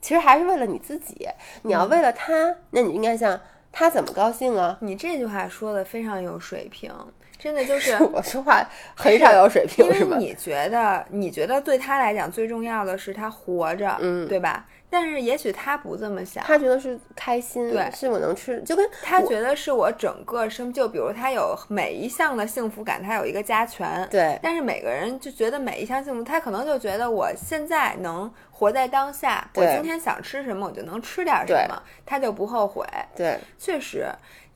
[0.00, 1.28] 其实还是为了你自己，
[1.62, 3.40] 你要为了他，那你应该想
[3.72, 4.78] 他怎么高兴啊？
[4.80, 6.92] 你这句话说的非常有水平。
[7.40, 8.62] 真的就是 我说话
[8.94, 10.16] 很少有水平，是吗？
[10.18, 14.66] 你觉得你觉得对他来讲最重要的是他活着，嗯，对吧？
[14.92, 24.36] 但是也许他不这么想，他觉得是开心，对，是我能吃，就跟他觉得是我整个生，就比如他有每一项的幸福感，他有一个加权，对。
[24.42, 32.84] 但是每个人就觉得每一项幸福，他可能就觉得我现在能活在当下，我今天想吃什么，我就能吃点什么，他就不后悔，
[33.14, 34.08] 对，确实。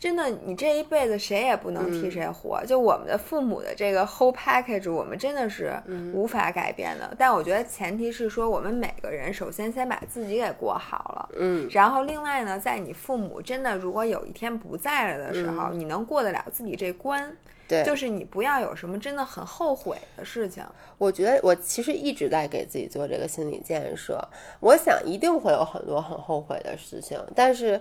[0.04, 2.62] 真的，你这一辈子谁也不能替谁活。
[2.66, 5.72] 就我们的父母的这个 whole package，我们真的是
[6.12, 7.14] 无法改变的。
[7.16, 11.66] 但我觉得前提是说，我们每个人首先先把自己给过好了，嗯。
[11.70, 17.34] 然后另外呢，在你父母真的如果有一天不在了的时候，你能过得了自己这关，
[17.66, 20.62] 对，就是你不要有什么真的很后悔的事情。
[20.98, 24.22] 我觉得我其实一直在给自己做这个心理建设。
[24.60, 27.80] 我想一定会有很多很后悔的事情，但是。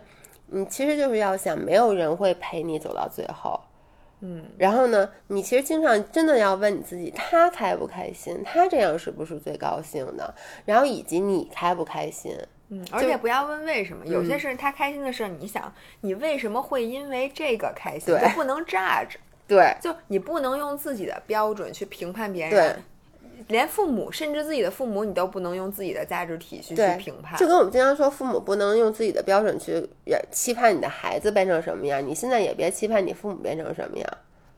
[0.54, 3.60] 你其实就是要想，没有人会陪你走到最后，
[4.22, 8.44] 嗯，然后呢，你其实经常真的要问你自己，他开不开心？
[8.46, 10.34] 他这样是不是最高兴的？
[10.64, 12.38] 然后以及你开不开心？
[12.70, 18.16] 嗯，而且不要问为什么，有些事他开心的事，你想你为什么会因为这个开心？
[18.20, 19.16] 就不能 judge，
[19.48, 22.80] 对，就你不能用自己的标准去评判别人。
[23.50, 27.38] 连父母，甚至自己的父母，你都不能用自己的价值体系去评判。
[27.38, 29.88] 就跟我们经常说，父母不能用自己的标准去
[30.32, 34.08] 期盼你的孩子变成什么样，你现在也别期盼你父母变成什么样，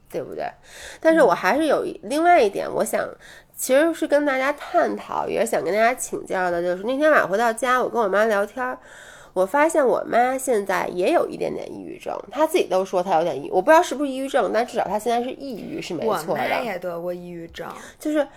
[0.09, 0.45] 对不对？
[0.99, 3.09] 但是我还是有另外一点，我想
[3.55, 8.77] 其实是跟大家探讨，也是想跟大家请教的，就是那天晚上回到家，我跟我妈聊天，
[9.33, 16.21] 我发现我妈现在也有一点点抑郁症，她自己都说她有点抑，我不知道是不是抑郁症，但至少她现在是抑郁是没错的。
[16.33, 17.67] 我妈也得过抑郁症，
[17.99, 18.27] 就是。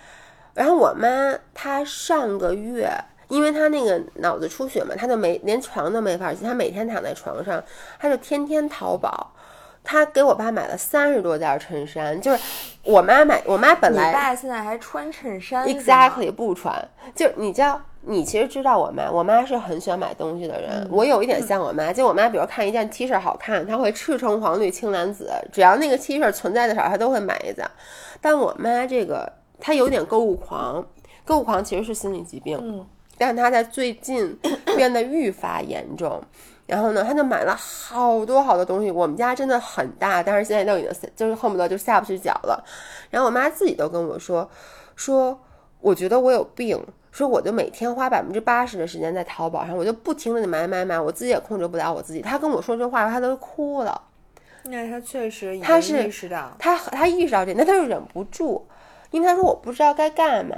[0.53, 1.07] 然后我妈
[1.53, 2.89] 她上个月，
[3.27, 7.63] 因为她那个脑子出血嘛，她就没连床都没法去，她每天躺在床上，
[7.99, 9.31] 她就天天淘宝，
[9.83, 12.39] 她给我爸买了三十多件衬衫，就是
[12.83, 27.65] 我妈买，我妈本来，你爸现在还穿衬衫，exactly 不穿，就你知道，你其实知道我妈，我妈是很喜欢买东西的人，我有一点像我妈，就我妈比如看一件 T 恤好看，她会赤橙黄绿青蓝紫，只要那个 T 恤存在的时候，她都会买一件，
[28.19, 29.31] 但我妈这个。
[29.59, 30.85] 他有点购物狂，
[31.25, 32.85] 购物狂其实是心理疾病，嗯，
[33.17, 34.37] 但他在最近
[34.75, 36.21] 变得愈发严重。
[36.65, 38.91] 然后呢，他就买了好多好多东西。
[38.91, 42.63] 我们家真的很大，但是现在都已经就是恨不得就下不去脚了。
[43.09, 44.47] 然后我妈自己都跟我说，
[44.95, 45.35] 说
[45.79, 46.79] 我觉得我有病，
[47.11, 52.21] 说我就每天花百分之八十的时间在淘宝上，我就不停的买买买，我自己也控制不了我自己。
[52.21, 53.99] 他跟我说这话，他都哭了。
[54.65, 58.63] 那他确实，他是意识到，他他意识到这，那他就忍不住。
[59.11, 60.55] 因为他说我不知道该干嘛，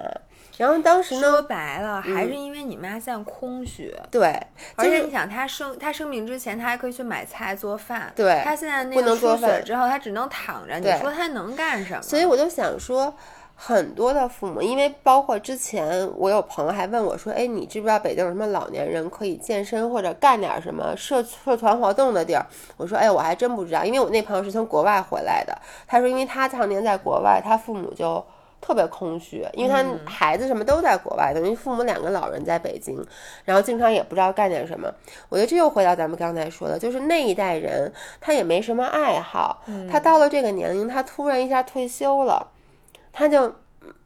[0.57, 4.39] 然后当时呢，说白了还是因为你妈现在空虚，对，
[4.75, 12.01] 而且你想他生他生病之前，他还可以去买菜做饭，对，他现在不能做饭之后，他只能躺着，你说他能干什么？
[12.01, 13.13] 所以我就想说，
[13.55, 22.45] 很多的父母，因为包括之前我有朋友还问我说，哎，你知不知道北京有什么老年人可以健身或者干点什么社社团活动的地儿？
[22.75, 28.23] 我说，哎，我还真不知道，因为我那朋友是从国外回来的，他说，因为他常年在国外，他父母就。
[28.61, 33.03] 特别空虚，因为他孩子什么都在国外，等于父母两个老人在北京，
[33.43, 34.87] 然后经常也不知道干点什么。
[35.29, 37.91] 我觉得这又回到咱们刚才说的，就是那一代人
[38.21, 42.47] 他也没什么爱好，他到了这个年龄，他突然一下退休了，
[43.11, 43.51] 他就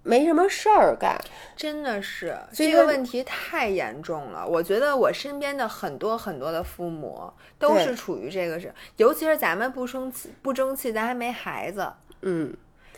[0.04, 1.20] 没什么事儿干，
[1.58, 4.48] 真的是这个问题太严重了。
[4.48, 7.30] 我觉得我身边的很多很多的父母
[7.60, 11.92] 都是处于这个是，尤其是咱们不生气不争气，咱还没孩子，
[12.22, 12.56] 嗯。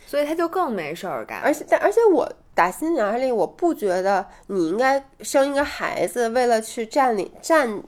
[0.08, 7.82] 所以他就更没事儿干，而且但而且我打心眼里我不觉得你应该生一个孩子为了去占领占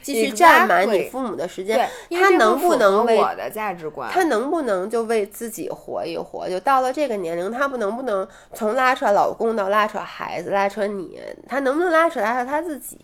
[0.00, 4.10] 继续占满你父母的时间，他能不能为我的价值观？
[4.10, 6.48] 他能不能就为自己活一活？
[6.48, 12.98] 就到了这个年龄，他不能不能从拉扯老公到拉扯孩子，拉扯你，他能不能拉扯拉扯他自己？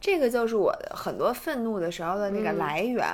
[0.00, 3.04] 这个就是我很多愤怒的时候的那个来源。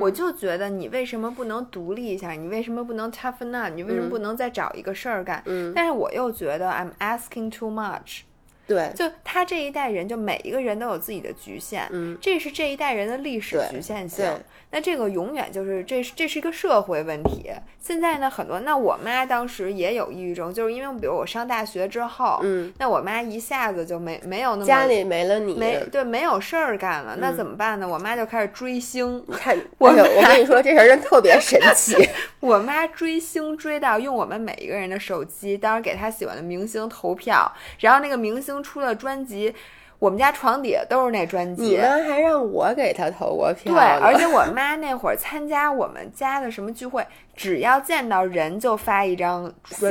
[0.00, 2.30] 我就觉得你为什么不能独立一下？
[2.32, 3.72] 你为什么不能 toughen up？
[3.74, 5.42] 你为什么不能再找一个事儿干？
[5.74, 8.22] 但是我又觉得 I'm asking too much。
[8.68, 14.24] 对，就他这一代人，就每一个人都有自己的局限，嗯，这是这一代人的历史局限性。
[14.70, 17.50] 那这个永远就是这是这是一个社会问题。
[17.80, 27.88] 现在呢，很多那我妈当时也有抑郁症，就是因为比如我上大学之后，嗯，那我妈一下子就没没有那么家里没了你，没对没有事儿干了，那怎么办呢？
[27.88, 29.24] 我妈就开始追星。
[29.26, 31.96] 你看，我我跟你说这事儿真特别神奇。
[32.40, 39.54] 我妈追星追到用我们每一个人的手机，当时给她喜欢的明星投票，然后那个明星出了专辑。
[39.98, 41.62] 我们家床底下都是那专辑。
[41.62, 43.74] 你们还让我给他投过票。
[43.74, 47.04] 对，而且我妈那会儿参加我们家的什么聚会。
[47.38, 49.48] 只要见到人就发一张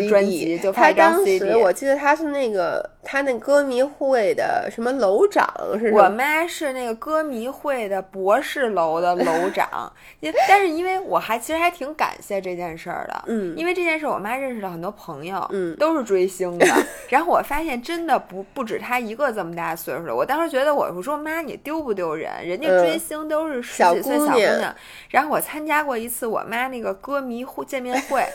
[0.09, 1.39] 专辑，就发一张 CD。
[1.39, 5.89] 当时我记得他是那个他那歌迷会的什么楼长是？
[5.93, 9.89] 我妈是那个歌迷会的博士楼的楼长。
[10.45, 16.67] 但是因为我还其实还挺感谢这件事儿的，嗯，因为这件事我妈认识了很多朋友，嗯，都是追星的。
[17.07, 20.13] 然后我发现真的不不止她一个这么大岁数的。
[20.13, 22.29] 我当时觉得我我说妈你丢不丢人？
[22.45, 24.75] 人家追星都是十几岁小姑娘。
[25.11, 27.36] 然后我参加过一次我妈那个歌迷。
[27.43, 28.25] 会见面会，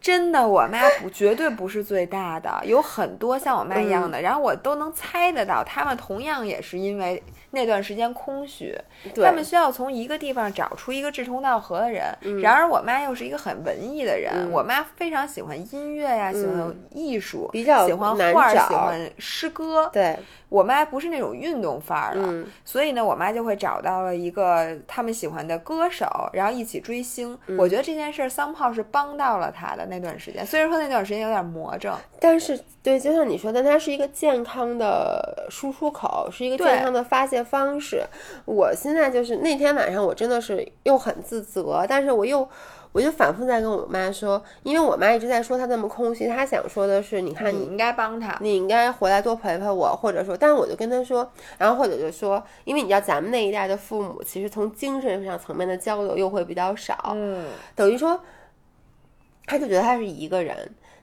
[0.00, 8.76] 真的，我妈 不绝对不是最大的，有很多像我妈一样的，然后我都能猜得到，他们同样也是因为那段时间空虚，
[9.16, 12.04] 他们需要从一个地方找出一个志同道合的人。
[12.42, 19.88] 然而，我妈又是一个很文艺的人，我妈非常喜欢音乐呀，喜欢艺术，比较喜欢画，喜欢诗歌。
[19.92, 20.16] 对。
[20.48, 27.36] 我妈不是那种运动范儿的，所以呢，我妈就会找到了一个他们喜欢的歌手，然后一起追星。
[27.58, 38.04] 我觉得这件事儿桑炮是帮到了她的那段时间，虽然说那段时间有点魔怔，但是对，就像你说，的它是一个健康的输出口，是一个健康的发泄方式。
[38.44, 42.48] 我现在就是那天晚上，我真的是又很自责，但是我又。
[42.96, 57.44] 我就反复在跟我妈说，因为我妈一直在说她那么空虚，她想说的是，你看你应该帮她，你应该回来多陪陪我，或者说，但是我就跟她说，然后或者就说，因为你知道咱们那一代的父母，其实从精神上层面的交流又会比较少，嗯，
[57.74, 58.18] 等于说，
[59.44, 60.56] 他就觉得他是一个人。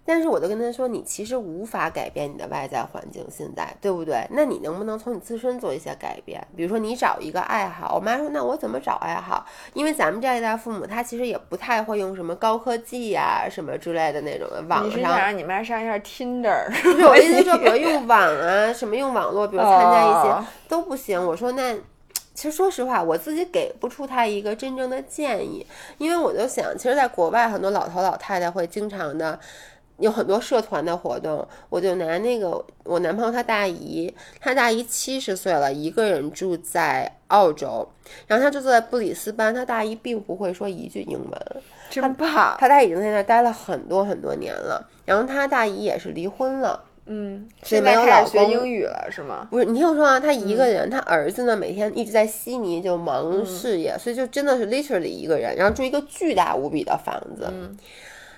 [0.06, 4.28] 但是我就跟他说，你其实无法改变你的外在环境，现在对不对？
[4.32, 6.45] 那你能不能从你自身做一些改变？
[6.58, 7.95] 比如说你找一个爱好。
[7.95, 9.45] 我妈说，那我怎么找爱好？
[9.74, 14.88] 因为咱们这一代父母，他其实也不太会用什么高科技呀、什么之类的那种网上。
[14.89, 16.70] 你是想让你妈上一下 Tinder？
[16.82, 21.26] 不是，我意思说，比如用网啊，什么用网络，比如参加一些都不行。
[21.26, 21.78] 我说那，
[22.34, 25.66] 其实说实话，我自己给不出他一个真正的建议，
[25.97, 29.39] 因为我就想，其实在国外很多老头老太太会经常的。
[29.98, 37.88] 有很多社团的活动，我就拿那个我男朋友他大姨，他大姨七十岁了，一个人住在澳洲，
[38.28, 41.41] 然后他就坐在布里斯班，他大姨并不会说一句英文，
[41.89, 42.58] 真棒。
[42.60, 49.48] 他大姨已经在那待了很多很多年了，然后他大姨也是离婚了，嗯，现在开始学英语了是吗？
[49.52, 57.48] 不是，你听我说啊，他一个人，他儿子呢每天一直在悉尼就忙事业，所以就真的是 literally 一个人，然后住一个巨大无比的房子。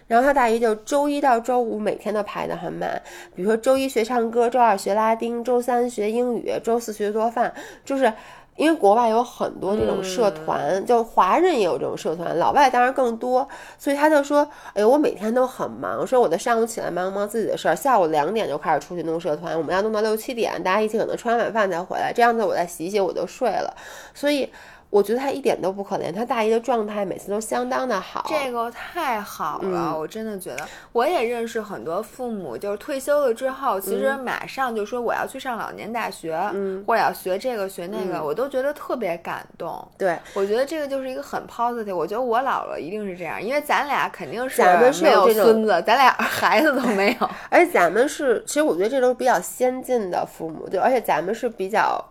[0.08, 3.02] 然后他大姨就周一到周五每天都排得很满，
[3.36, 7.52] 比如说周一学唱歌，周二学拉丁，周三学英语，周四学做饭。
[7.84, 8.14] 就是
[8.56, 13.48] 因为国外有很多这种社团，就华人也有这种社团，老外当然更多。
[13.80, 23.76] 所以他就说：“哎呦，我每天都很忙，说我的上午起来忙忙自己的事儿，下午两点就开始出去弄社团，我们要弄到六七点，大家一起可能吃完晚饭才回来，这样子我再洗洗我就睡了。”
[24.14, 24.52] 所以。
[24.90, 28.26] 我觉得他一点都不可怜，他大姨的状态每次都相当的好。
[28.30, 30.66] 这个太好了，我真的觉得。
[30.94, 39.86] 我也认识很多父母，就是退休了之后，其实马上就说我要去上老年大学，嗯或者要学这个学那个，我都觉得特别感动。
[39.98, 41.94] 对，我觉得这个就是一个很 positive。
[41.94, 47.30] 我觉得我老了一定是这样，因为咱俩肯定是咱们是有孙子，咱俩 孩子都没有。
[47.50, 52.02] 而且咱们是，其实我觉得这都是比较先进的父母，就，而且咱们是比较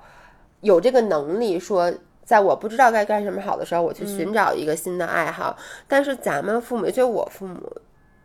[0.60, 1.90] 有这个能力说。
[2.24, 5.54] 在我不知道该干什么好的时候，我去寻找一个新的爱好。
[5.86, 7.60] 但是咱们父母，尤其我父母，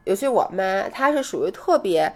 [0.05, 2.13] 尤其我妈，她是属于特别，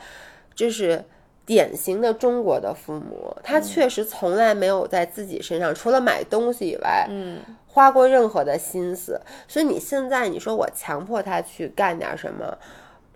[0.55, 1.03] 就是
[1.45, 3.35] 典型的中国的父母。
[3.43, 9.19] 她确实从来没有在自己身上，除了买东西以外，嗯，花过任何的心思。
[9.49, 12.57] 所以你现在你说我强迫她去干点什么，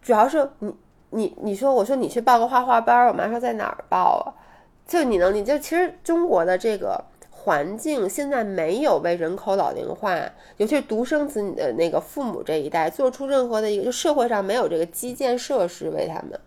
[0.01, 0.75] 主要是你
[1.11, 4.35] 你你说我说你去报个画画班，我妈说在哪儿报啊？
[4.85, 7.01] 就你能，你就其实中国的这个。
[7.47, 10.19] 环境现在没有为人口老龄化，
[10.57, 16.37] 尤其是独生子女的那个父母这一代做出任何的一个，就社会上没有这个基建设施为他们。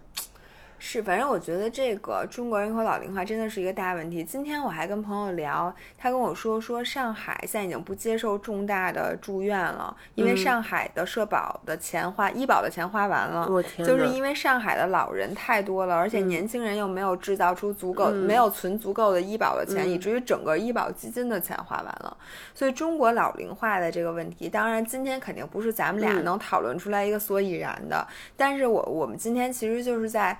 [0.82, 4.24] 是，反正我觉得这个中国人口老龄化真的是一个大问题。
[4.24, 13.46] 今天我还跟朋友聊，他跟我说说上海现在已经不接受重大的住院了，因为上海的社保的钱花，医保的钱花完了。
[13.76, 22.16] 就是因为上海的老人太多了，而且年轻人又没有制造出足够，没有存足够的医保的钱，以至于整个医保基金的钱花完了。
[22.54, 28.06] 所以中国老龄化的这个问题，当然今天肯定不是咱们俩能讨论出来一个所以然的。
[28.34, 30.38] 但是我我们今天其实就是在。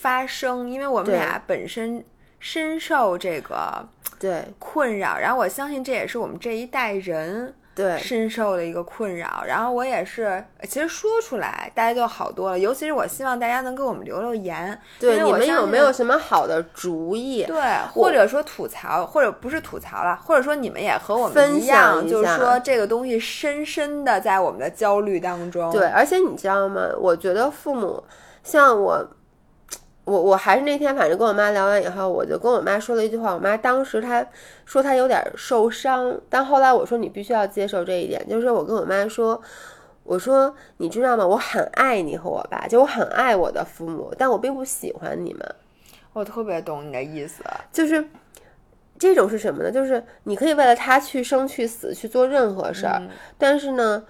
[0.00, 2.02] 发生，因为我们俩本身
[2.38, 3.86] 深受这个
[4.18, 9.44] 对困扰，然后我相信这也是我们这一代人对深受的一个困扰。
[9.46, 12.58] 然后我也是，其实说出来大家就好多了。
[12.58, 17.44] 尤其是我希望大家能给我们留留言，对你们有没有什么好的主意？
[17.44, 17.60] 对，
[17.92, 25.70] 或者说吐槽，或者不是吐槽了，或者说你们也和我们一样，就是说这个东西深深的在我们的焦虑当中。
[25.70, 26.88] 对，而且你知道吗？
[26.98, 28.02] 我觉得父母
[28.42, 29.06] 像我。
[30.10, 33.32] 我我还是那天，反正跟我妈聊完以后，我就跟我妈说了一句话。
[33.32, 34.26] 我妈当时她
[34.64, 39.40] 说她有点受伤，但后来我说你必须要接受这一点，就是我跟我妈说，
[40.02, 41.24] 我说你知道吗？
[41.24, 45.54] 我很爱你和我爸，就我很爱我的父母，但我并不喜欢你们。
[46.12, 48.04] 我特别懂你的意思，就是
[48.98, 49.70] 这种是什么呢？
[49.70, 53.00] 就是你可以为了他去生去死去做任何事儿，
[53.38, 54.02] 但是呢。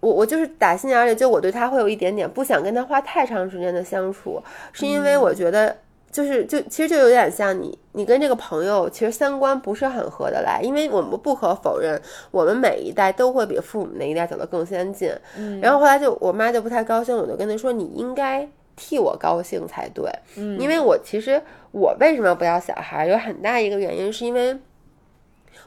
[0.00, 4.42] 我我就是打心眼里，就我对他会有一点点不想跟他花太长时间的相处，
[4.72, 5.76] 是因为我觉得
[6.10, 15.12] 就是就其实就有点像你你跟这个朋友其实三观不是很合得来，因为我们不可否认，我们每一代都会比父母那一代走得更先进。
[15.36, 21.42] 嗯，然后后来就我妈就不太高兴，我就跟她说你应该替我高兴才对，嗯，因为我其实
[21.72, 24.58] 我为什么不要小孩，有很大一个原因是因为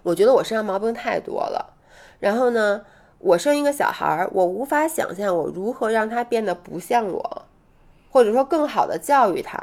[0.02, 1.76] 我觉得我身上毛病太多了，
[2.20, 2.82] 然后呢。
[3.24, 7.42] 我生一个小孩儿，我无法想象我如何让他变得不像我，
[8.12, 9.58] 或者说更好的教育他。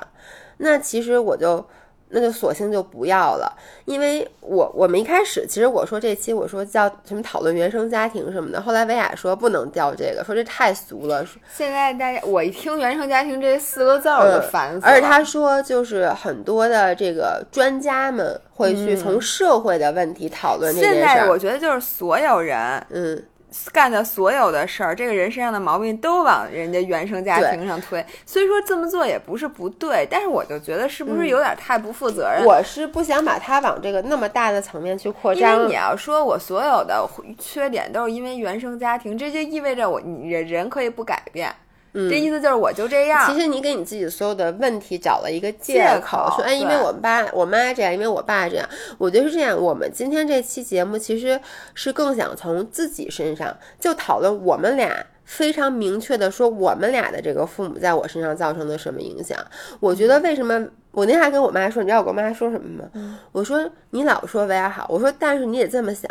[0.56, 1.64] 那其实我就。
[2.12, 11.24] 那就索性就不要了，因为我我们一开始其实我说这期我说叫什么讨论原生家庭什么的，后来维亚说不能叫这个，说这太俗了。
[11.54, 14.92] 现在大家我一听原生家庭这四个字儿就烦死了。
[14.92, 20.98] 而且他说就是很多的这个专家们会去从社会的问题讨论这件事。
[20.98, 23.22] 现在我觉得就是所有人，嗯。
[23.72, 28.04] 干的所有的事儿，这个人身上的毛病都往人家原生家庭上推。
[28.24, 32.44] 所以说这么做也不是不对，但是我就觉得是不是有点太不负责任？
[32.44, 35.54] 我是不想把它往这个那么大的层面去扩张。
[35.54, 41.52] 因为你要说我所有的缺点都是因为原生家庭，这就意味着我你人可以不改变。
[41.92, 43.26] 这意思就是我就这样。
[43.26, 48.68] 其实你给你自己所有的问题找了一个借口，说哎，因为我爸我妈这样，因为我爸这样。
[48.96, 49.60] 我觉得是这样。
[49.60, 51.40] 我们今天这期节目其实
[51.74, 59.36] 是更想从自己身上就讨论我们俩非常明确的说我们俩的这个父母在我身上造成的什么影响。
[59.80, 63.18] 我觉得为什么我那天还跟我妈说，你知道我跟我妈说什么吗？
[63.32, 66.08] 我说你老说维尔好，我说但是你得这么想，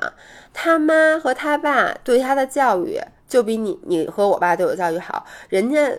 [0.53, 2.99] 他妈和他爸对他的教育。
[3.29, 5.89] 就比你你和我爸对我教育好，人家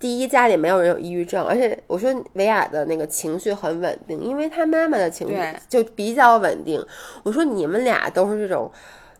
[0.00, 5.36] 第一家里没有人有抑郁症，而且我说维亚的那个情绪很稳定，因为他妈妈的情绪
[5.68, 6.82] 就比较稳定。
[7.22, 8.72] 我说你们俩都是这种，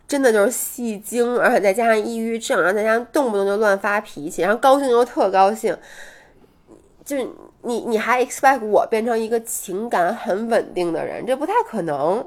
[0.07, 5.77] 真的就是戏精，而且再加上抑郁症，然后再加上动不动就乱发脾气，然后高兴又特高兴，
[7.05, 7.17] 就
[7.63, 12.27] 你你还 expect 我变成一个情感很稳定的人，这不太可能。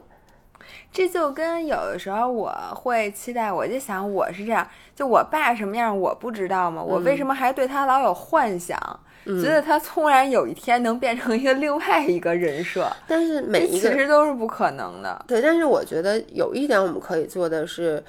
[0.91, 6.82] 这就跟有的时候我会期待，我就想我是这样，就我爸什么样我不知道吗？
[6.82, 8.78] 我为什么还对他老有幻想，
[9.26, 12.91] 觉得他突然有一天能变成一个另外一个人设？
[13.07, 15.24] 但是每一个其实都是不可能的。
[15.28, 18.03] 对，但是我觉得有一点我们可以做的是，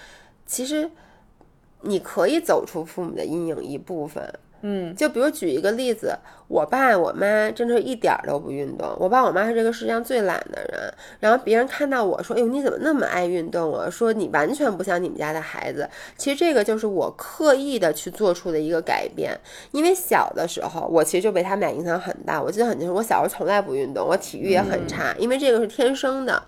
[0.47, 0.91] 其实
[1.83, 4.33] 你可以走出父母的阴影一部分。
[4.63, 8.89] 嗯，就比如举一个例子，我爸我妈真的是一点儿都不运动。
[8.99, 10.95] 我爸我妈是这个世界上最懒的人。
[11.21, 15.89] 然后别人看到我说：“哎呦，你怎么那么爱运动啊？”说你完全不像你们家的孩子。
[16.17, 19.37] 其实这个就是我刻意的去做出的一个改变。
[19.73, 22.41] 因为小的时候，我其实就被他们俩影响很大。
[22.41, 26.41] 我记得很清楚，我小时候从来不运动，我体育也很差，因为这个是天生的。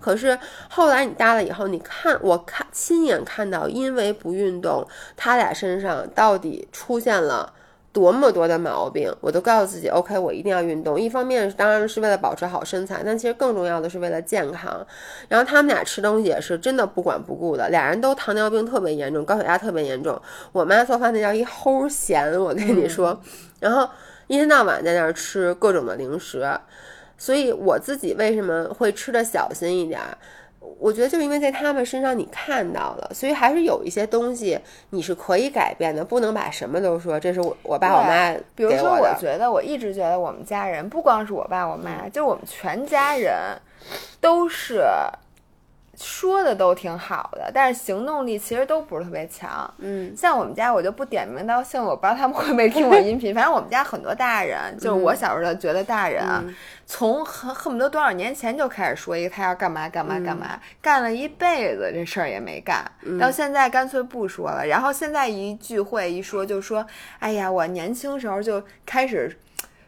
[0.00, 7.52] 可是后来你大了以后，你看，我看亲眼看到，因为不运动，他俩身上到底出现了
[7.92, 11.00] 多么多的毛病，我都告诉自己，OK，我一定要运动。
[11.00, 14.84] 一方面当然是为了保持好身材，但其实更重要的是为了健康。
[15.28, 20.20] 然后他们俩吃东西也是真的不管不顾的，俩人都糖尿病特别严重，高血压特别严重。
[20.50, 23.20] 我妈做饭那叫一齁咸，我跟你说，
[23.60, 23.88] 然后
[24.26, 26.44] 一天到晚在那儿吃各种的零食。
[27.16, 30.00] 所以我自己为什么会吃的小心一点？
[30.78, 34.58] 我觉得就是因为在他们身上你看到了，所以还是有一些东西
[34.90, 43.34] 你是可以改变的，不能把什么都说这是我我爸我妈比如说，我觉得我一直觉得我们家人不光是我爸我妈，就是我们全家人
[44.20, 44.82] 都是。
[45.96, 49.72] 说的都挺好的，但是行动力其实都不是特别强。
[49.78, 53.32] 嗯，像我们家，我就不点名道姓，我不知道他们会不会听我音频。
[53.34, 56.44] 反正我们家很多大人，就是我小时候觉得大人啊，
[56.86, 62.84] 从恨恨不得多少年前就开始说一个他要干嘛干嘛干嘛，干了一辈子这事儿也没干，
[63.20, 64.66] 到现在干脆不说了。
[64.66, 66.86] 然后现在一聚会一说就说，
[67.18, 69.36] 哎呀，我年轻时候就开始。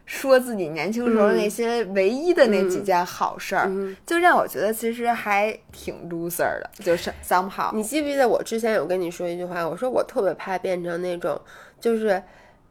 [0.07, 3.69] 说自己年轻时候那些唯一的那几件好事儿，
[4.05, 7.75] 就让我觉得其实还挺 loser 的，就是 somehow。
[7.75, 9.67] 你记不记得我之前有跟你说一句话？
[9.67, 11.39] 我说我特别怕变成那种，
[11.81, 12.23] 就是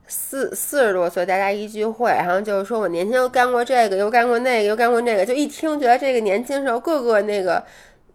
[0.07, 7.63] 四四十多岁大家一聚会，然后就是说我年轻又干过这个，又干过那个，又干过那个，就一听觉得这个年轻时候各个那个。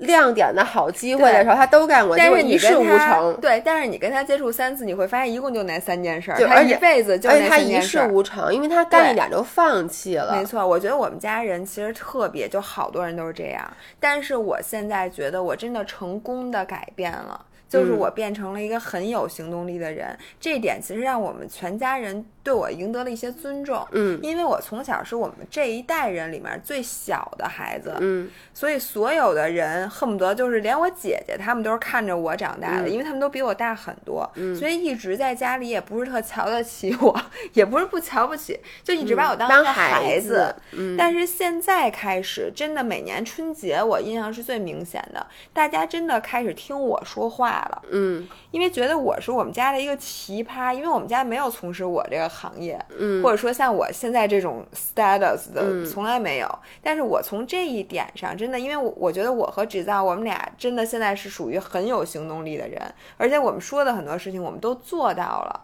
[0.02, 3.38] 亮点的好机会的时候，他都干过，但是一事无成。
[3.42, 7.98] 对，但是你跟他接触三次，你会发现一共就那三件事儿，他一辈子就那三件事。
[7.98, 10.36] 他一事无成，因为他干一点就放弃了。
[10.36, 13.62] 没错，我觉得我们家人其实特别，就好多人都是这样。
[14.00, 20.16] 但是我现在觉得我真的成功的改变了，就是我变成了一个很有行动力的人。
[20.40, 22.26] 这一点其实让我们全家人。
[22.44, 37.16] 对我赢得了一些尊重，嗯，因为我从小是我们这一代人里面最小的孩子，嗯，所以所有的人恨不得就是连我姐姐他们都是看着我长大的，因为他们都比我大很多，嗯，所以一直在家里也不是特瞧得起我，
[37.54, 52.32] 也不是不瞧不起，就一直把我当个孩子，嗯，但是现在开始，真的每年春节我印象是最明显的，大家真的开始听我说话了，嗯，因为觉得我是我们家的一个奇葩，因为我们家没有从事我这个。
[52.32, 56.60] 行业，嗯，或者说像我现在这种 status 的，从来没有。
[56.82, 62.82] 但是我从这一点上，真的，因为我我觉得我和制造，我们俩真的现在是属于很有行动力的人，
[63.18, 65.62] 而且我们说的很多事情，我们都做到了。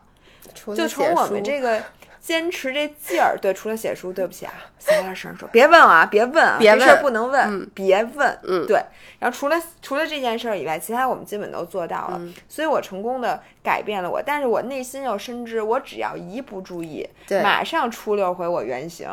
[0.75, 1.81] 就从我们这个。
[2.27, 8.83] 坚持这劲儿，对，除了写书，对不起啊，小点声说，别问啊，别问啊，别问，不能问，别问，嗯，对。
[9.17, 17.07] 然后除了除了这件事儿以外，其他我们基本都做到了，所以我成功的改变了我，但是我内心又深知，我只要一不注意，
[17.41, 19.07] 马上出溜回我原形。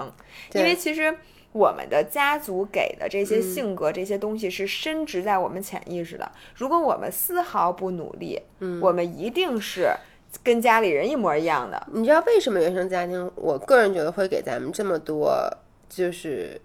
[0.52, 1.16] 因为其实
[1.52, 9.92] 我们的家族给的这些性格这些东西是深植在我们潜意识的，如果我们丝毫不努力，嗯，我们一定是。
[10.42, 13.30] 跟家里人一模一样的，你知道为什么原生家庭？
[13.34, 15.34] 我个人觉得会给咱们这么多，
[15.88, 16.60] 就是，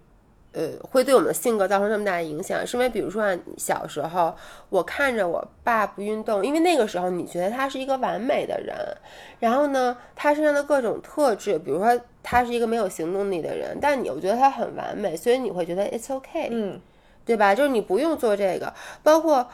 [0.52, 3.24] 呃，会对我们的性格造成这么大的影响，是因为比如说
[3.56, 4.34] 小时候，
[4.68, 8.76] 我看着我爸不运动，因为那个时候你觉得他是一个完美的人，
[9.38, 16.80] 然后呢，他身上的各种特质，比如说他是一个没有行动力的人，但你又觉得他很完美，所以你会觉得 it's okay，嗯，
[17.24, 17.54] 对吧？
[17.54, 19.48] 就是你不用做这个，包括。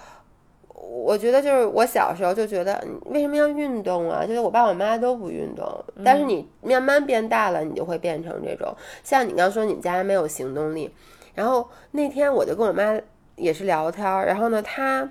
[0.79, 4.27] 我觉得就是我小时候就觉得，为什么要运动啊？
[4.27, 5.67] 就是我爸我妈都不运动，
[6.05, 8.75] 但是你慢慢变大了，你就会变成这种。
[9.03, 10.93] 像你刚说你们家没有行动力，
[11.35, 13.01] 然后那天我就跟我妈
[13.37, 15.09] 也是聊天，然后呢，她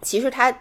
[0.00, 0.52] 其实她，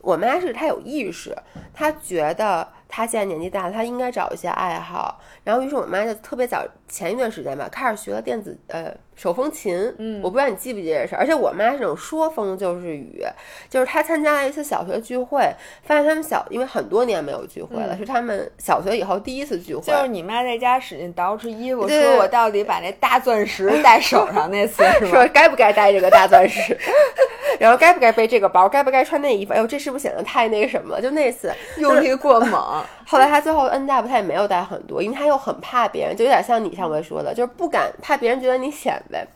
[0.00, 1.36] 我妈是她有意识，
[1.72, 8.92] 她觉得她现在年纪大了，她应该找一些爱好，然后于是我妈就特别早前一段时间吧，开始学了电子呃。
[9.20, 13.22] 手风琴，嗯，我不知道你记不记得这事儿，而且我妈是那种说风就是雨，
[13.68, 15.40] 就是她参加了一次小学聚会，
[15.82, 19.82] 发现他们小，因为很多年没有聚会了，是他们小学以后第一次聚会。
[19.82, 26.74] 就是你妈在家使劲捯饬衣服，说我到底把那大钻石戴手上那次， 说该不该戴这个大钻石，
[27.60, 29.52] 然后该不该背这个包，该不该穿那衣服？
[29.52, 31.02] 哎呦，这是不是显得太那个什么了？
[31.02, 32.82] 就那次用力过猛。
[33.06, 39.26] 后来她最后 N W 他也没有戴很多，因为她又很怕别人，就有点像你上回说的，就是不敢怕别人觉得你显摆。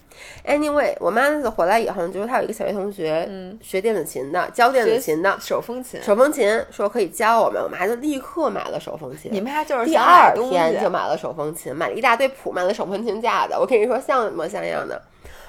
[0.47, 9.33] Anyway，我妈那次回来以后，就是她有一个小学同学，嗯，学电子琴的，教电子琴的，手风琴，手风琴，说可以教我们，我妈就立刻买了手风琴。
[9.33, 13.55] 你妈就是第二天就买了手风琴，买了一大堆谱，买了手风琴架子。
[13.59, 15.03] 我跟你说像模像样的。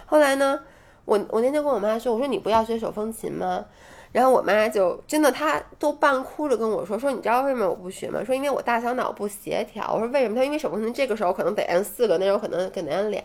[0.07, 0.59] 后来呢，
[1.05, 3.63] 我我那天跟我妈说，我说你不要学手风琴吗？
[4.11, 8.23] 然后我妈就真的，她都半哭着跟我说，说你知道为什么我不学吗？
[8.26, 9.91] 说因为我大小脑不协调。
[9.93, 10.36] 我说为什么？
[10.36, 13.21] 她因为手风琴这个时候可能得按四个，那时候可能得按俩。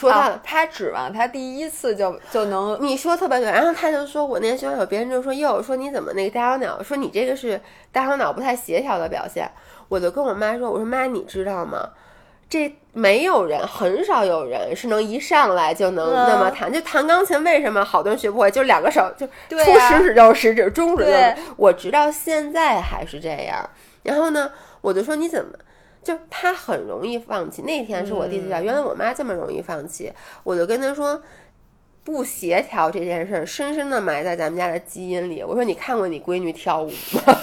[0.00, 3.50] 说他，他指望他第一次就就能，你说特别对。
[3.50, 7.60] 然后他就说，我那天学校有别人就说，哟，说你怎么那个大小脑，说你这个是
[7.92, 9.50] 大小脑不太协调的表现。
[9.88, 11.90] 我就跟我妈说，我说妈，你知道吗？
[12.48, 16.72] 这没有人，很少有人是能一上来就能那么弹。
[16.72, 18.50] 就弹钢琴，为什么好多人学不会？
[18.50, 21.34] 就两个手就初食指就是食指，中指就是。
[21.56, 23.68] 我直到现在还是这样。
[24.02, 25.52] 然后呢，我就说你怎么？
[26.02, 27.62] 就他很容易放弃。
[27.62, 30.12] 那天是我第一次原来我妈这么容易放弃。
[30.42, 31.22] 我就跟他说，
[32.02, 35.42] 不协调这件事儿深深的埋在咱们家的基因里。
[35.42, 36.88] 我说，你看过你闺女跳舞
[37.26, 37.38] 吗？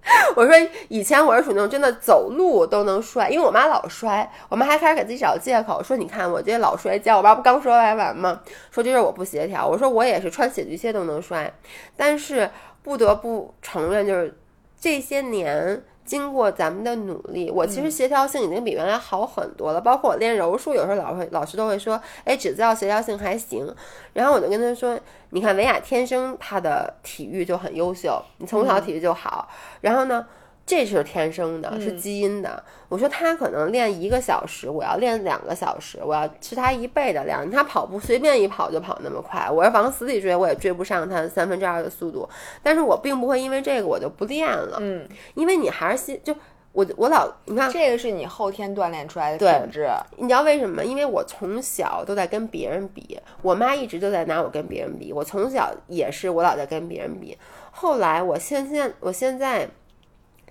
[0.34, 0.54] 我说
[0.88, 7.18] 以前我是属于那种真的走路都能摔，因为我妈老摔，我妈还开始给自己找借口，说你看我这老摔跤。
[7.18, 8.40] 我爸不刚说完完吗？
[8.70, 9.66] 说这是我不协调。
[9.68, 11.52] 我说我也是穿雪地靴都能摔，
[11.94, 12.48] 但是
[12.82, 14.34] 不得不承认，就是
[14.80, 15.84] 这些年。
[16.08, 19.80] 经过咱们的努力，我其实协调性已经比原来好很多了。
[19.80, 23.70] 包括我练柔术，有时候老会老师都会说：“哎，只知道协调性还行。”
[24.14, 24.98] 然后我就跟他说
[25.30, 29.46] ：“你看维亚天生他的体育就很优秀，你从小体育就好。
[29.82, 30.24] 然后呢？”
[30.68, 32.62] 这是天生的，是基因的。
[32.90, 37.50] 我说他可能练一个小时，我要练两个小时，我要是他一倍的量。
[37.50, 42.28] 他跑步随便一跑就跑那么快，我要往死里追，我也追不上他三分之二的速度。
[42.62, 44.76] 但是我并不会因为这个我就不练了。
[44.78, 46.36] 嗯，因为你还是心就
[46.72, 49.88] 我我老你看这个是你后天锻炼出来的品质。
[50.18, 50.84] 你知道为什么？
[50.84, 55.14] 因为我从小都在跟别人比，我妈一直都在拿我跟别人比。
[55.14, 57.38] 我从小也是我老在跟别人比。
[57.70, 59.66] 后来我现现我现在。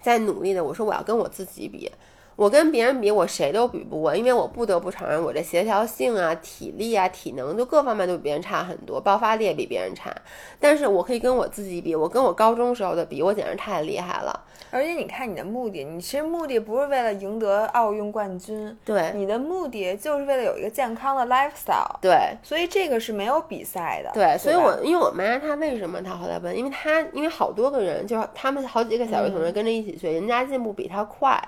[0.08, 1.92] 在努力的，我说我要跟我自己比，
[2.38, 10.16] 我跟别人比，我谁都比不过，因为我不得不承认，我这协调性啊、体力啊、体能，就各方面都比别人差很多，爆发力也比别人差。
[10.62, 14.46] 但是我可以跟我自己比，我跟我高中时候的比，我简直太厉害了。
[14.70, 31.42] 而且你看你的目的，你其实目的不是为了赢得奥运冠军，对，你的目的就是为了有一个健康的 lifestyle，对，所以这个是没有比赛的，对，所以我因为我妈她为什么她后来问，因为她因为好多个人就是他们好几个小学同学跟着一起学，人家进步比她快，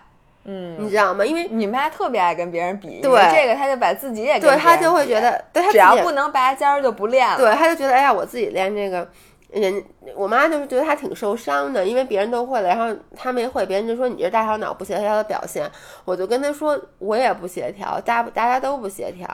[0.45, 1.25] 嗯，你知道吗？
[1.25, 9.05] 因为你妈特别爱跟别人比，对这个她就把自己也对她就会觉得，对她，只要不能拔尖儿就不练了，对，她就觉得哎呀，我自己练这个。
[9.51, 9.83] 人，
[10.15, 15.69] 我妈就是觉得她挺受伤的，因为别人都会了，然后她没会，别人就说你这大小脑不协调的表现。
[16.05, 19.27] 我就跟她说，我也不协调，大大家都不协调。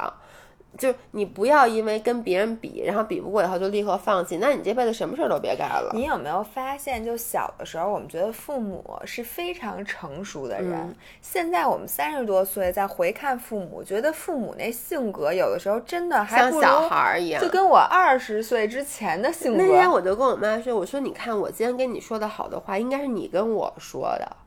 [0.78, 5.91] 就你不要因为跟别人比，然后比不过以后就立刻放弃，那你这辈子什么事儿都别干了。
[5.93, 19.63] 你有没有发现，就小的时候我们觉得父母是非常成熟的人，现在我们三十多岁再回看父母，觉得父母那性格有的时候真的还像小孩儿一样，就跟我二十岁之前的性格。
[19.63, 24.38] 那天我就跟我妈说，我说你看我今天跟你说的好的话，应该是你跟我说的。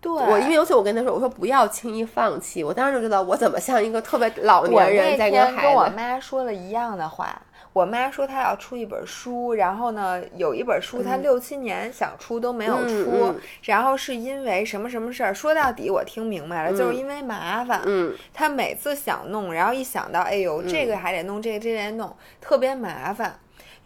[0.00, 2.62] 对，我因为尤其我跟他说，我说不要轻易放弃。
[2.62, 5.62] 我当时就知道我怎么像一个特别老年人在跟孩子。
[5.62, 7.42] 跟我妈说了一样的话。
[7.74, 15.32] 我妈说她要出一本书，然后呢，有一本书她六七年想出都没有出，然后是因为什么什么事儿？
[15.32, 17.82] 说到底我听明白了，就是因为麻烦。
[17.84, 23.38] 嗯，她每次想弄，然后一想到，哎呦，这个还得弄，这个这得弄，特别麻烦。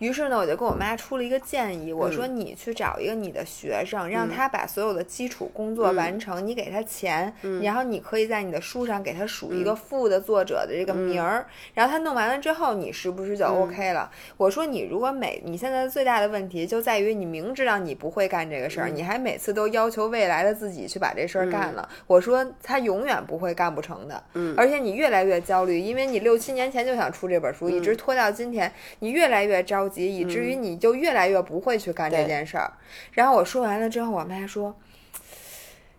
[0.02, 7.32] 于是呢，我就跟我妈出了一个建议，我说你去找一个你的学生，让他把所有的基础工作完成，你给他钱，
[7.62, 14.10] 然后你可以在你的书上给他署一个副的作者的这个名儿，然后他弄完了之后，你是不是就 OK 了？
[14.36, 21.88] 我说你如果每你现在最大的问题就在于你明知道你不会干这个事儿，你还每次都要求未来的自己去把这事儿干了。
[22.08, 24.20] 我说他永远不会干不成的，
[24.56, 29.88] 而且你越来越焦虑，因为你六七年前就想出这本书，一直拖到今天，你越来越着。
[29.91, 32.72] 急，以至于你就越来越不会去干这件事儿。
[33.10, 34.74] 然后我说完了之后，我妈说：“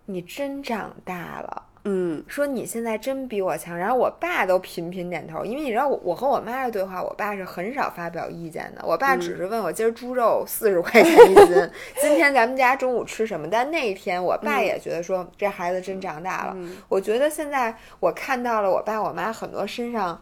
[0.05, 3.77] 你真长大了。”嗯，说你现在真比我强。
[3.77, 8.81] 然后我爸都频频点头，因为你知道我我和我妈的对话，我爸是很少发表意见的。
[8.85, 11.69] 我爸只是问我今儿猪肉四十块钱一斤，
[11.99, 13.49] 今天咱们家中午吃什么。
[13.51, 16.55] 但那一天，我爸也觉得说这孩子真长大了。
[16.87, 20.21] 我觉得现在我看到了我爸我妈很多身上。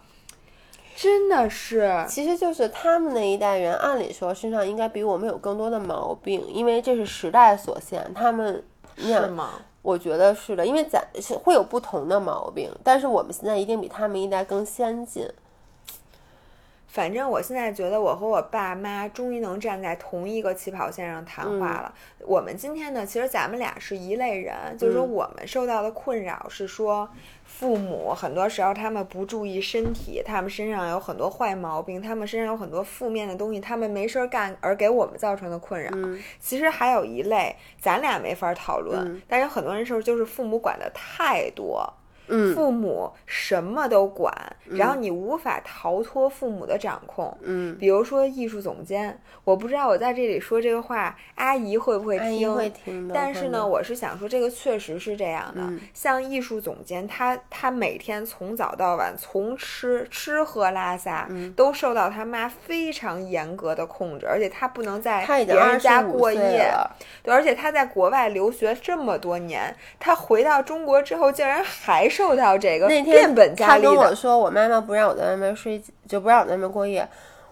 [1.01, 8.13] 真的是，其实就是他们那一代人，按理说身上应该比我们有更多的毛病，因为这是时代所限。
[8.13, 8.63] 他们
[8.97, 9.49] 是吗？
[9.81, 11.03] 我觉得是的，因为咱
[11.43, 15.27] 会有不同的毛病，但是我们现在一定比他们一代更先进。
[16.91, 21.93] 反正我现在觉得，我和我爸妈终于能站在同一个起跑线上谈话了。
[22.19, 27.09] 我们今天呢，其实咱们俩是一类人，就是说我们受到的困扰是说。
[27.43, 35.91] 父母很多时候他们不注意身体，他们身上有很多坏毛病，他们身上有很多负面的东西，他们没事儿干而给我们造成的困扰。
[36.39, 41.93] 其实还有一类，咱俩没法讨论，但是很多人时候就是父母管的太多。
[42.53, 44.33] 父母什么都管，
[44.69, 47.37] 然后你无法逃脱父母的掌控。
[47.41, 52.27] 嗯，比如说艺术总监，我不知道我在这里说这个话，阿姨会不会听？
[52.27, 53.13] 阿姨会听的。
[53.13, 55.61] 但是呢，我是想说，这个确实是这样的。
[55.93, 66.71] 像艺术总监，他他每天从早到晚，从吃吃喝拉撒，都受到他妈非常严格的控制，而且他不能在别人家过夜。
[67.23, 73.83] 对，而且他在国外留学这么多年，他回到中国之后，竟然还受到这个变本加厉。
[73.83, 77.07] 他跟我说，我妈妈不让我在外面睡，就不让我在外面过夜。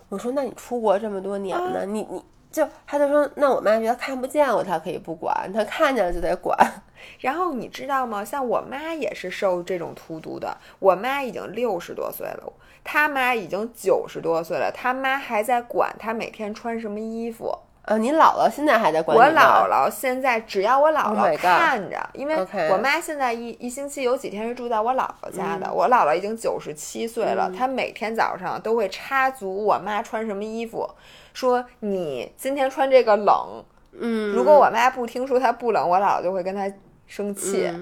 [0.09, 1.85] 我说，那你出国这么多年呢？
[1.85, 6.57] 你你就他就说，那我妈觉得看不见我，她可以不管，她看见了就得管。
[7.19, 8.25] 然后你知道吗？
[8.25, 10.57] 像我妈也是受这种荼毒的。
[10.79, 12.53] 我妈已经六十多岁了，
[12.83, 17.55] 他妈已经九十多岁了，他妈还在管他每天穿什么衣服。
[17.89, 22.35] 呃，你姥姥现在还在管我姥姥现在只要我姥姥看着，因为
[22.69, 25.73] 我妈现在一一星期有几天是住在我姥姥家的。
[25.73, 30.87] 我姥姥已经九十七岁了，她每天早上都会插足我妈穿什么衣服，
[31.33, 33.65] 说你今天穿这个冷。
[33.99, 36.71] 嗯，如果我妈不听说她不冷，我姥姥就会跟她
[37.07, 37.73] 生气。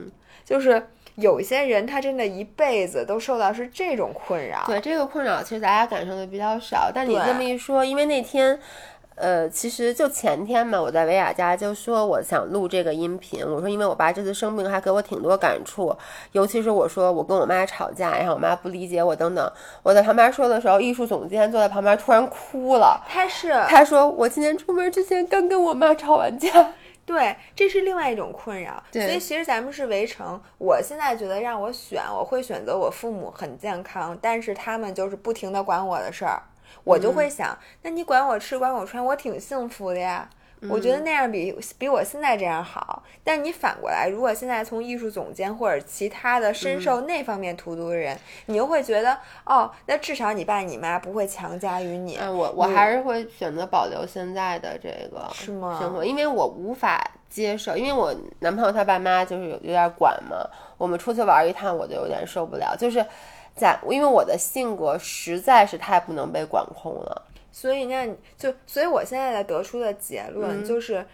[0.45, 0.81] 就是
[1.15, 4.63] 有一些人他真的一辈子都受到是这种困扰。
[4.67, 6.89] 对这个困扰，其实大家感受的比较少。
[6.95, 8.57] 但你这么一说，因为那天。
[9.17, 13.43] 呃，其实就前天嘛，我在维雅家就说我想录这个音频。
[13.43, 15.95] 我说，因为我爸这次生病，还给我挺多感触。
[16.33, 19.51] 尤其是我说我跟我妈吵架，然后我妈不理解我等等。
[19.81, 23.03] 我在旁边说的时候，艺术总监坐在旁边突然哭了。
[23.09, 26.73] 他是他说我今天出门之前刚跟我妈吵完架。
[27.03, 28.83] 对，这是另外一种困扰。
[28.91, 30.39] 所以其实咱们是围城。
[30.57, 36.43] 我现在觉得让我选，我会选择我父母很健康，但是他们就是不停的管我的事儿。
[36.83, 40.29] 我就会想，那你管我吃，管我穿，我挺幸福的呀。
[40.67, 43.03] 我觉得那样比比我现在这样好。
[43.23, 49.15] 但你反过来，如果现在从艺术总监或者其他的深受那方面荼毒的人，你又会觉得，
[49.45, 52.17] 哦，那至少你爸你妈不会强加于你。
[52.19, 55.61] 嗯，我我还是会选择保留现在的这个生
[55.93, 60.37] 活，因为我无法接受，因为我男朋友他爸妈就是有有点管嘛。
[60.79, 63.05] 我们出去玩一趟，我就有点受不了，就是。
[63.57, 71.05] 在，因为我的性格实在是太不能被管控了，所以那就，所以我现在的得出的结论就是，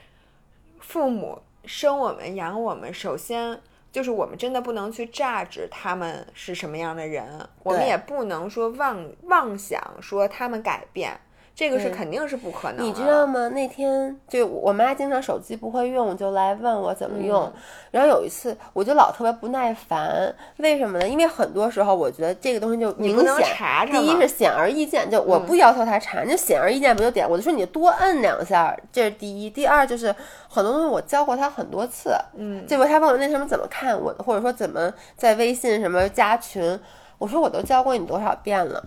[0.80, 3.60] 父母生我们养我们，首先
[3.92, 11.18] 就是我们真的不能去榨指他们是什么样的人，我们也不能说妄妄想说他们改变。
[11.56, 12.84] 这个是肯定是不可能。
[12.84, 13.48] 你知道吗？
[13.50, 17.52] 那天就我妈经常手机不会用，就来问我怎么用。
[17.92, 21.08] 然后有一次，我就老特别不耐烦，为什么呢？
[21.08, 23.46] 因为很多时候我觉得这个东西就明显，
[23.92, 27.30] 第一是显而易见，就我不要求他查，就显而易见不就点？
[27.30, 29.48] 我就说你多摁两下，这是第一。
[29.48, 30.14] 第二就是
[30.50, 36.80] 很多东西我教过他很多次，嗯，结果他问我那什么怎么看我，或者说怎么在微信什么加群，
[37.20, 38.84] 我说我都教过你多少遍了。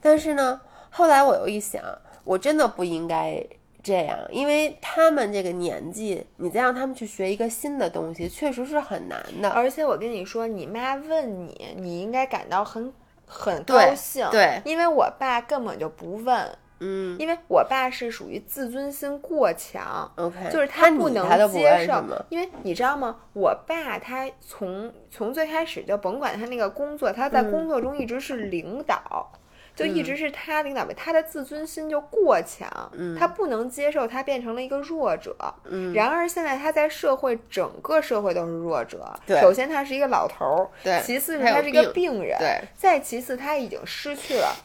[0.00, 0.58] 但是呢，
[0.88, 1.82] 后来我又一想。
[2.26, 3.40] 我真的不应该
[3.82, 9.48] 这样，因为他们这个年纪，你再让他们去学一个新的东西，确实是很难的。
[9.48, 12.92] 而且我跟你说，你妈问你，你应该感到很
[13.24, 23.18] 很高兴，对，因为我爸根本就不问，嗯，因为我爸是属于自尊心过强，OK，就是他不能接受，因为你知道吗？
[23.34, 29.30] 我爸他从从最开始就甭管他那个工作，他在工作中一直是领导。
[29.76, 35.36] 就一直是他领导，他的自尊心就过强，他不能接受他变成了一个弱者。
[35.94, 39.06] 然而现在他在社会，整个社会都是弱者。
[39.40, 42.38] 首先他是一个老头儿，其次是他是一个病人，
[42.74, 44.56] 再其次他已经失去了，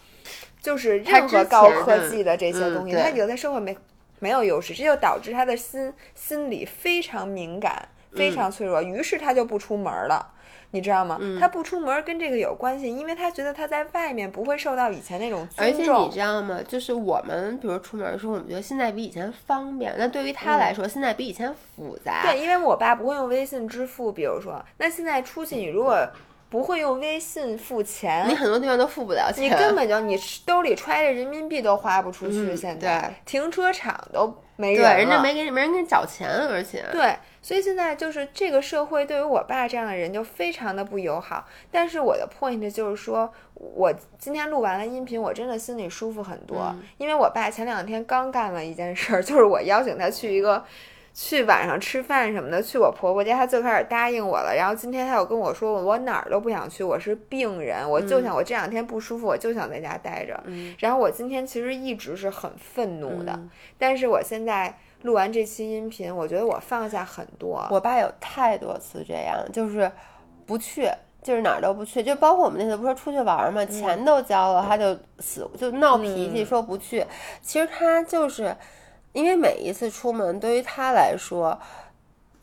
[0.62, 3.78] 就是任何高科技的这些东西，他已经在社会没
[4.20, 10.34] 没有优势，这就导致他的心心理非常敏感，非常脆弱，于是他就不出门了。
[10.74, 11.20] 你知道吗？
[11.38, 15.82] 他不出门跟这个有关系，因为他觉得他在外面不会受到以前那种尊重。
[15.82, 16.62] 而且你知道吗？
[16.66, 22.22] 就是我们比如出门的时候，我们觉得现在比以前方便，那对于他来说，现在比以前复杂。
[22.24, 26.08] 对，因为我爸不会用微信支付，比如说，那现在出去你如果
[26.52, 32.54] 不会用微信付钱，你很多地方都付不了钱，你根本就你兜里揣着人民币都花不出去。
[32.54, 37.16] 现在停车场都没人对，人家没给你，没人给你找钱，而且对。
[37.42, 41.48] 所以现在就是这个社会对于我爸这样的人就非常的不友好。
[41.72, 46.76] 但是我的 point 就是说，我今天录完了音频，我真的心里舒服很多。
[46.98, 50.64] 因为我爸前两天刚干了一件事儿，就是我邀请他去一个
[51.14, 54.56] 去晚上吃饭什么的，去我婆婆家，她最开始答应我了。
[54.56, 60.42] 然后今天她又跟我说，我哪儿都不想去，我是病人，我就想我这两天不舒服，我就想在家待着。
[60.80, 63.40] 然后我今天其实一直是很愤怒的，
[63.78, 64.78] 但是我现在。
[65.04, 67.68] 录完这期音频，我觉得我放下很多。
[67.72, 69.92] 我爸有太多次这样，就是
[70.46, 70.88] 不去，
[71.24, 77.04] 就是哪儿都不去，就包括我们那次不是出去玩嘛，钱都交了，他就死就闹脾气说不去。
[77.42, 78.56] 其实他就是
[79.14, 81.58] 因为每一次出门对于他来说。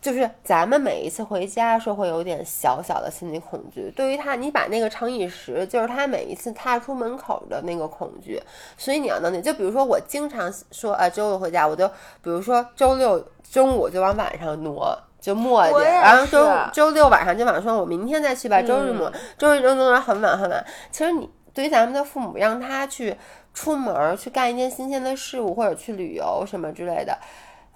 [0.01, 8.41] 就是咱们每一次回家说会有点小小的心理恐惧，对于他，你把那个乘以十，就是他每一次踏出门口的那个恐惧。
[8.77, 11.87] 所以你要能理就比如说我经常说啊，周六回家，我就
[12.23, 20.65] 比如说周六中午就往晚上挪，就磨叽，然后周周六晚上就往说，我明天再去吧，周日挪，周日周挪到很晚很晚。
[20.93, 23.17] 其实你对于咱们的父母，让他去
[23.53, 27.19] 出门去干一件新鲜的事物，或者去旅游什么之类的。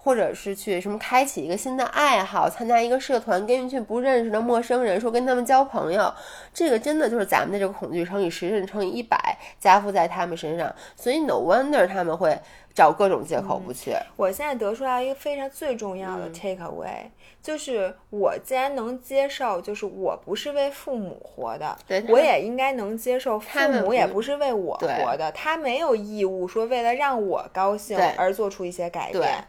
[0.04, 6.12] 或者是去什么开启一个新的爱好，参加一个社团，跟一群不认识的陌生人说跟他们交朋友，
[6.52, 12.36] 这个真的就是咱们的这个恐惧乘以十乘以一百加附在他们身上，所以 no wonder 他们会
[12.74, 13.92] 找各种借口不去。
[14.16, 17.10] 我现在得出来一个非常最重要的 take away，
[17.42, 21.76] 就是我既然能接受，就是我不是为父母活的，
[22.08, 29.44] 我也应该能接受父母也不是为我活的，他没有义务说为了让我高兴而做出一些改变。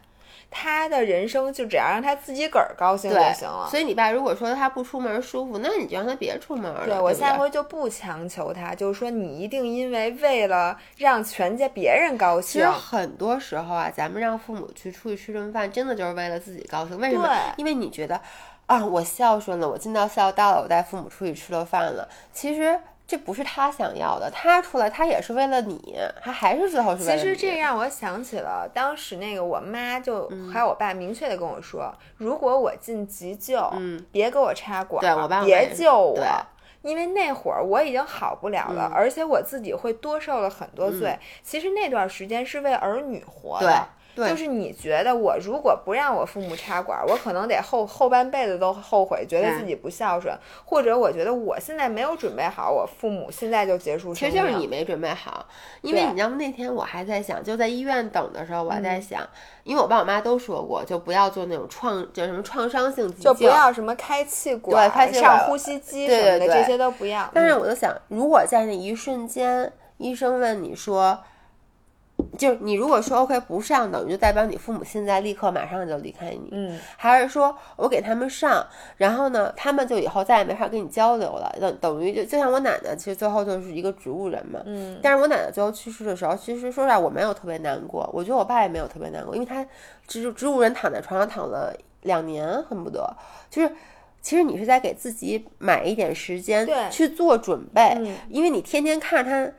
[0.56, 3.66] 他的人生就只要让他自己个儿高兴就行了。
[3.68, 6.86] 所以你爸如果说他不出门舒服，那你就让他别出门了。
[6.86, 12.52] 对我下回就不强求他，就是说你一定因为为了让全家别人高兴。
[12.52, 16.96] 其实很多时候啊，咱们让父母去出去吃顿饭，真的就是为了自己高兴。
[17.00, 17.28] 为什么？
[17.56, 18.20] 因为你觉得
[18.66, 22.08] 啊，我孝顺了，我尽到孝道了，我带父母出去吃了饭了。
[22.32, 22.78] 其实。
[23.06, 27.20] 这不是他想要的，他出来他也是为了你，他还是最后是为了你。
[27.20, 36.18] 其实这让我想起了当时那个我妈就还有我爸明确的跟我说，如果我进急救，嗯，别给我插管，对我爸别救我，
[36.82, 41.18] 因为那会儿我已经好不了了，而且我自己会多受了很多罪。
[41.42, 43.88] 其实那段时间是为儿女活的。
[44.16, 50.32] 就是你觉得我如果不让我父母插管，我可能得后后半辈子都后悔，觉得自己不孝顺，
[50.64, 54.14] 或者我觉得我现在没有准备好，我父母现在就结束。
[54.14, 55.44] 其实就是你没准备好，
[55.82, 59.20] 因为你知道那天我还在想，就在医院等的时候，我还在想，
[59.64, 67.28] 因为我爸我妈都说过，就不要做那种创叫什么创伤性急救，就不要什么开气管、上呼吸机什么的，这些都不要。
[67.34, 71.18] 但是我就想，如果在那一瞬间，医生问你说。
[72.38, 78.66] 就你如果说 OK 不上，等于就代表你父母现在立刻马上就离开你，嗯，还是说我给他们上，
[78.96, 89.66] 然后呢，他们就以后再也没法跟你交流了，等等于就就像我奶奶，其实最后就是一个植物人嘛，嗯，但是我奶奶最后去世的时候，其实说实话我没有特别难过，我觉得我爸也没有特别难过，因为他
[90.06, 93.08] 植植物人躺在床上躺了两年，恨不得
[93.50, 93.72] 就是
[94.20, 97.96] 其实你是在给自己买一点时间去做准备，
[98.28, 99.52] 因为你天天看着他。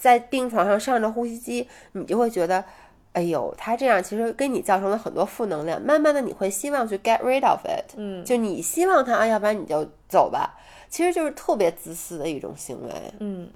[0.00, 2.64] 在病床上上着呼吸机，你就会觉得，
[3.12, 5.78] 哎呦，他这样其实给你造成了很多负能量。
[5.80, 10.58] 慢慢的，你会希望去 get rid of it，嗯，就你希望他啊，要不然你就走吧。
[10.88, 13.50] 其实就是特别自私的一种行为，嗯。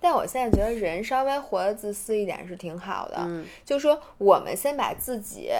[0.00, 5.52] 但我现在觉得人稍微活得自私一点是挺好的，嗯，就说我们先把自己。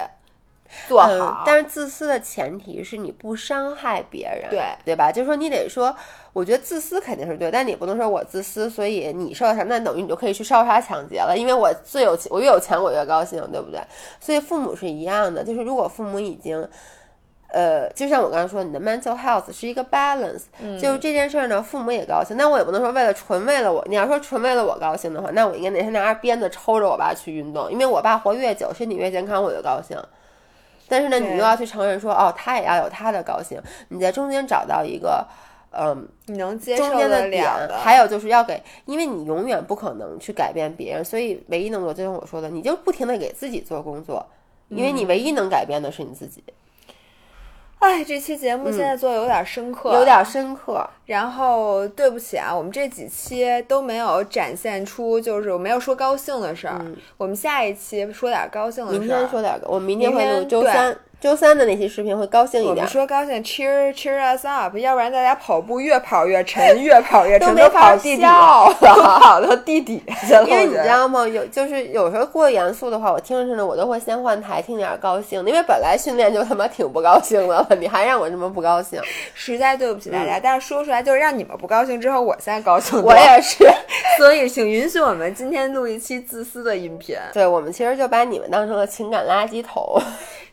[0.89, 5.11] 做好，但是自私的前提是你不伤害别人，对对吧？
[5.13, 5.95] 就是说你得说，
[6.33, 13.81] 我觉得自私肯定是对，但你不能说我自私，所以你受伤，那等于你就可以去烧杀抢劫了，因为我最有钱，我越有钱我越高兴，对不对？
[14.21, 16.69] 所以父母是一样的，就是如果父母已经，
[17.49, 20.43] 呃，就像我刚才说，你的 mental health 是一个 balance，
[20.81, 29.97] 就是这件事儿呢，父母也高兴，那我也不能说为了纯为了我，你要说纯为了我高兴的话，那我应该哪天拿着鞭子抽着我爸去运动，因为我爸活越久，身体越健康，我就高兴。
[30.89, 33.61] 但是呢，你又要去承认说，哦，他也要有他的高兴。
[33.89, 35.27] 你在中间找到一个，
[35.71, 37.45] 嗯，你能接受的点。
[37.83, 44.25] 还有就是要给，因为你永远不可能去改变别人，所以唯一能做，就像我说的，你就不停的给自己做工作，
[44.69, 46.43] 因为你唯一能改变的是你自己。
[47.87, 50.85] 哎，这期节目现在做的有点深刻，有点深刻。
[51.05, 56.85] 然后对不起啊，我们这几期都没有展现出，就是我没有说高兴的事儿。
[57.17, 59.01] 我们下一期说点高兴的事儿。
[59.01, 60.99] 明天说点，我们明天会录周三。
[61.27, 62.77] 周三的那期视频会高兴一点。
[62.77, 70.45] 我们说高兴，cheer cheer us up，要不然大家跑步越跑越沉，越跑越沉，都跑地底了，都跑到地底下去了。
[70.49, 71.27] 因为你知道吗？
[71.27, 79.01] 有就是有时候过严肃的话，我听着听着我都会先换台听点高兴的，因为本来训练就他妈挺不高兴的了，你还让我这么不高兴，
[79.35, 80.39] 实在对不起大家。
[80.39, 83.03] 但是说出来就是让你们不高兴之后，我现在高兴。
[83.03, 83.69] 我也是，
[84.17, 87.17] 所以请允许我们今天录一期自私的音频。
[87.33, 90.01] 对，我们其实就把你们当成了情感垃圾桶。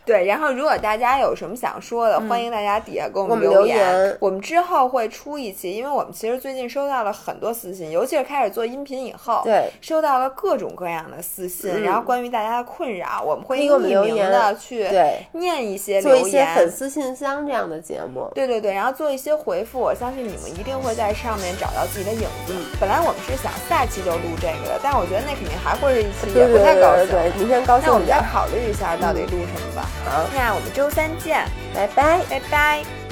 [0.06, 4.18] 对，然后如果大家有什么想说的，欢迎大家底下给我们留言。
[4.20, 14.88] 我们之后会出一期，因为我们其实最近收到了很多私信，尤其是开始做音频以后，对，收到了各种各样的私信，然后关于大家的困扰，我们会匿名的去
[15.32, 18.30] 念一些留言，做一些粉丝信箱这样的节目。
[18.36, 22.54] 对对对，然后做一些回复，我相信你们一定会在上面找到自己的影子。
[22.80, 27.08] 本来我们是想下期就录这个的，但我觉得那肯定还会是一期也不太高兴。
[27.08, 29.88] 对，明天高兴那我们再考虑一下到底录什么吧。
[30.06, 33.03] 好，那我们周三见，拜拜，拜拜。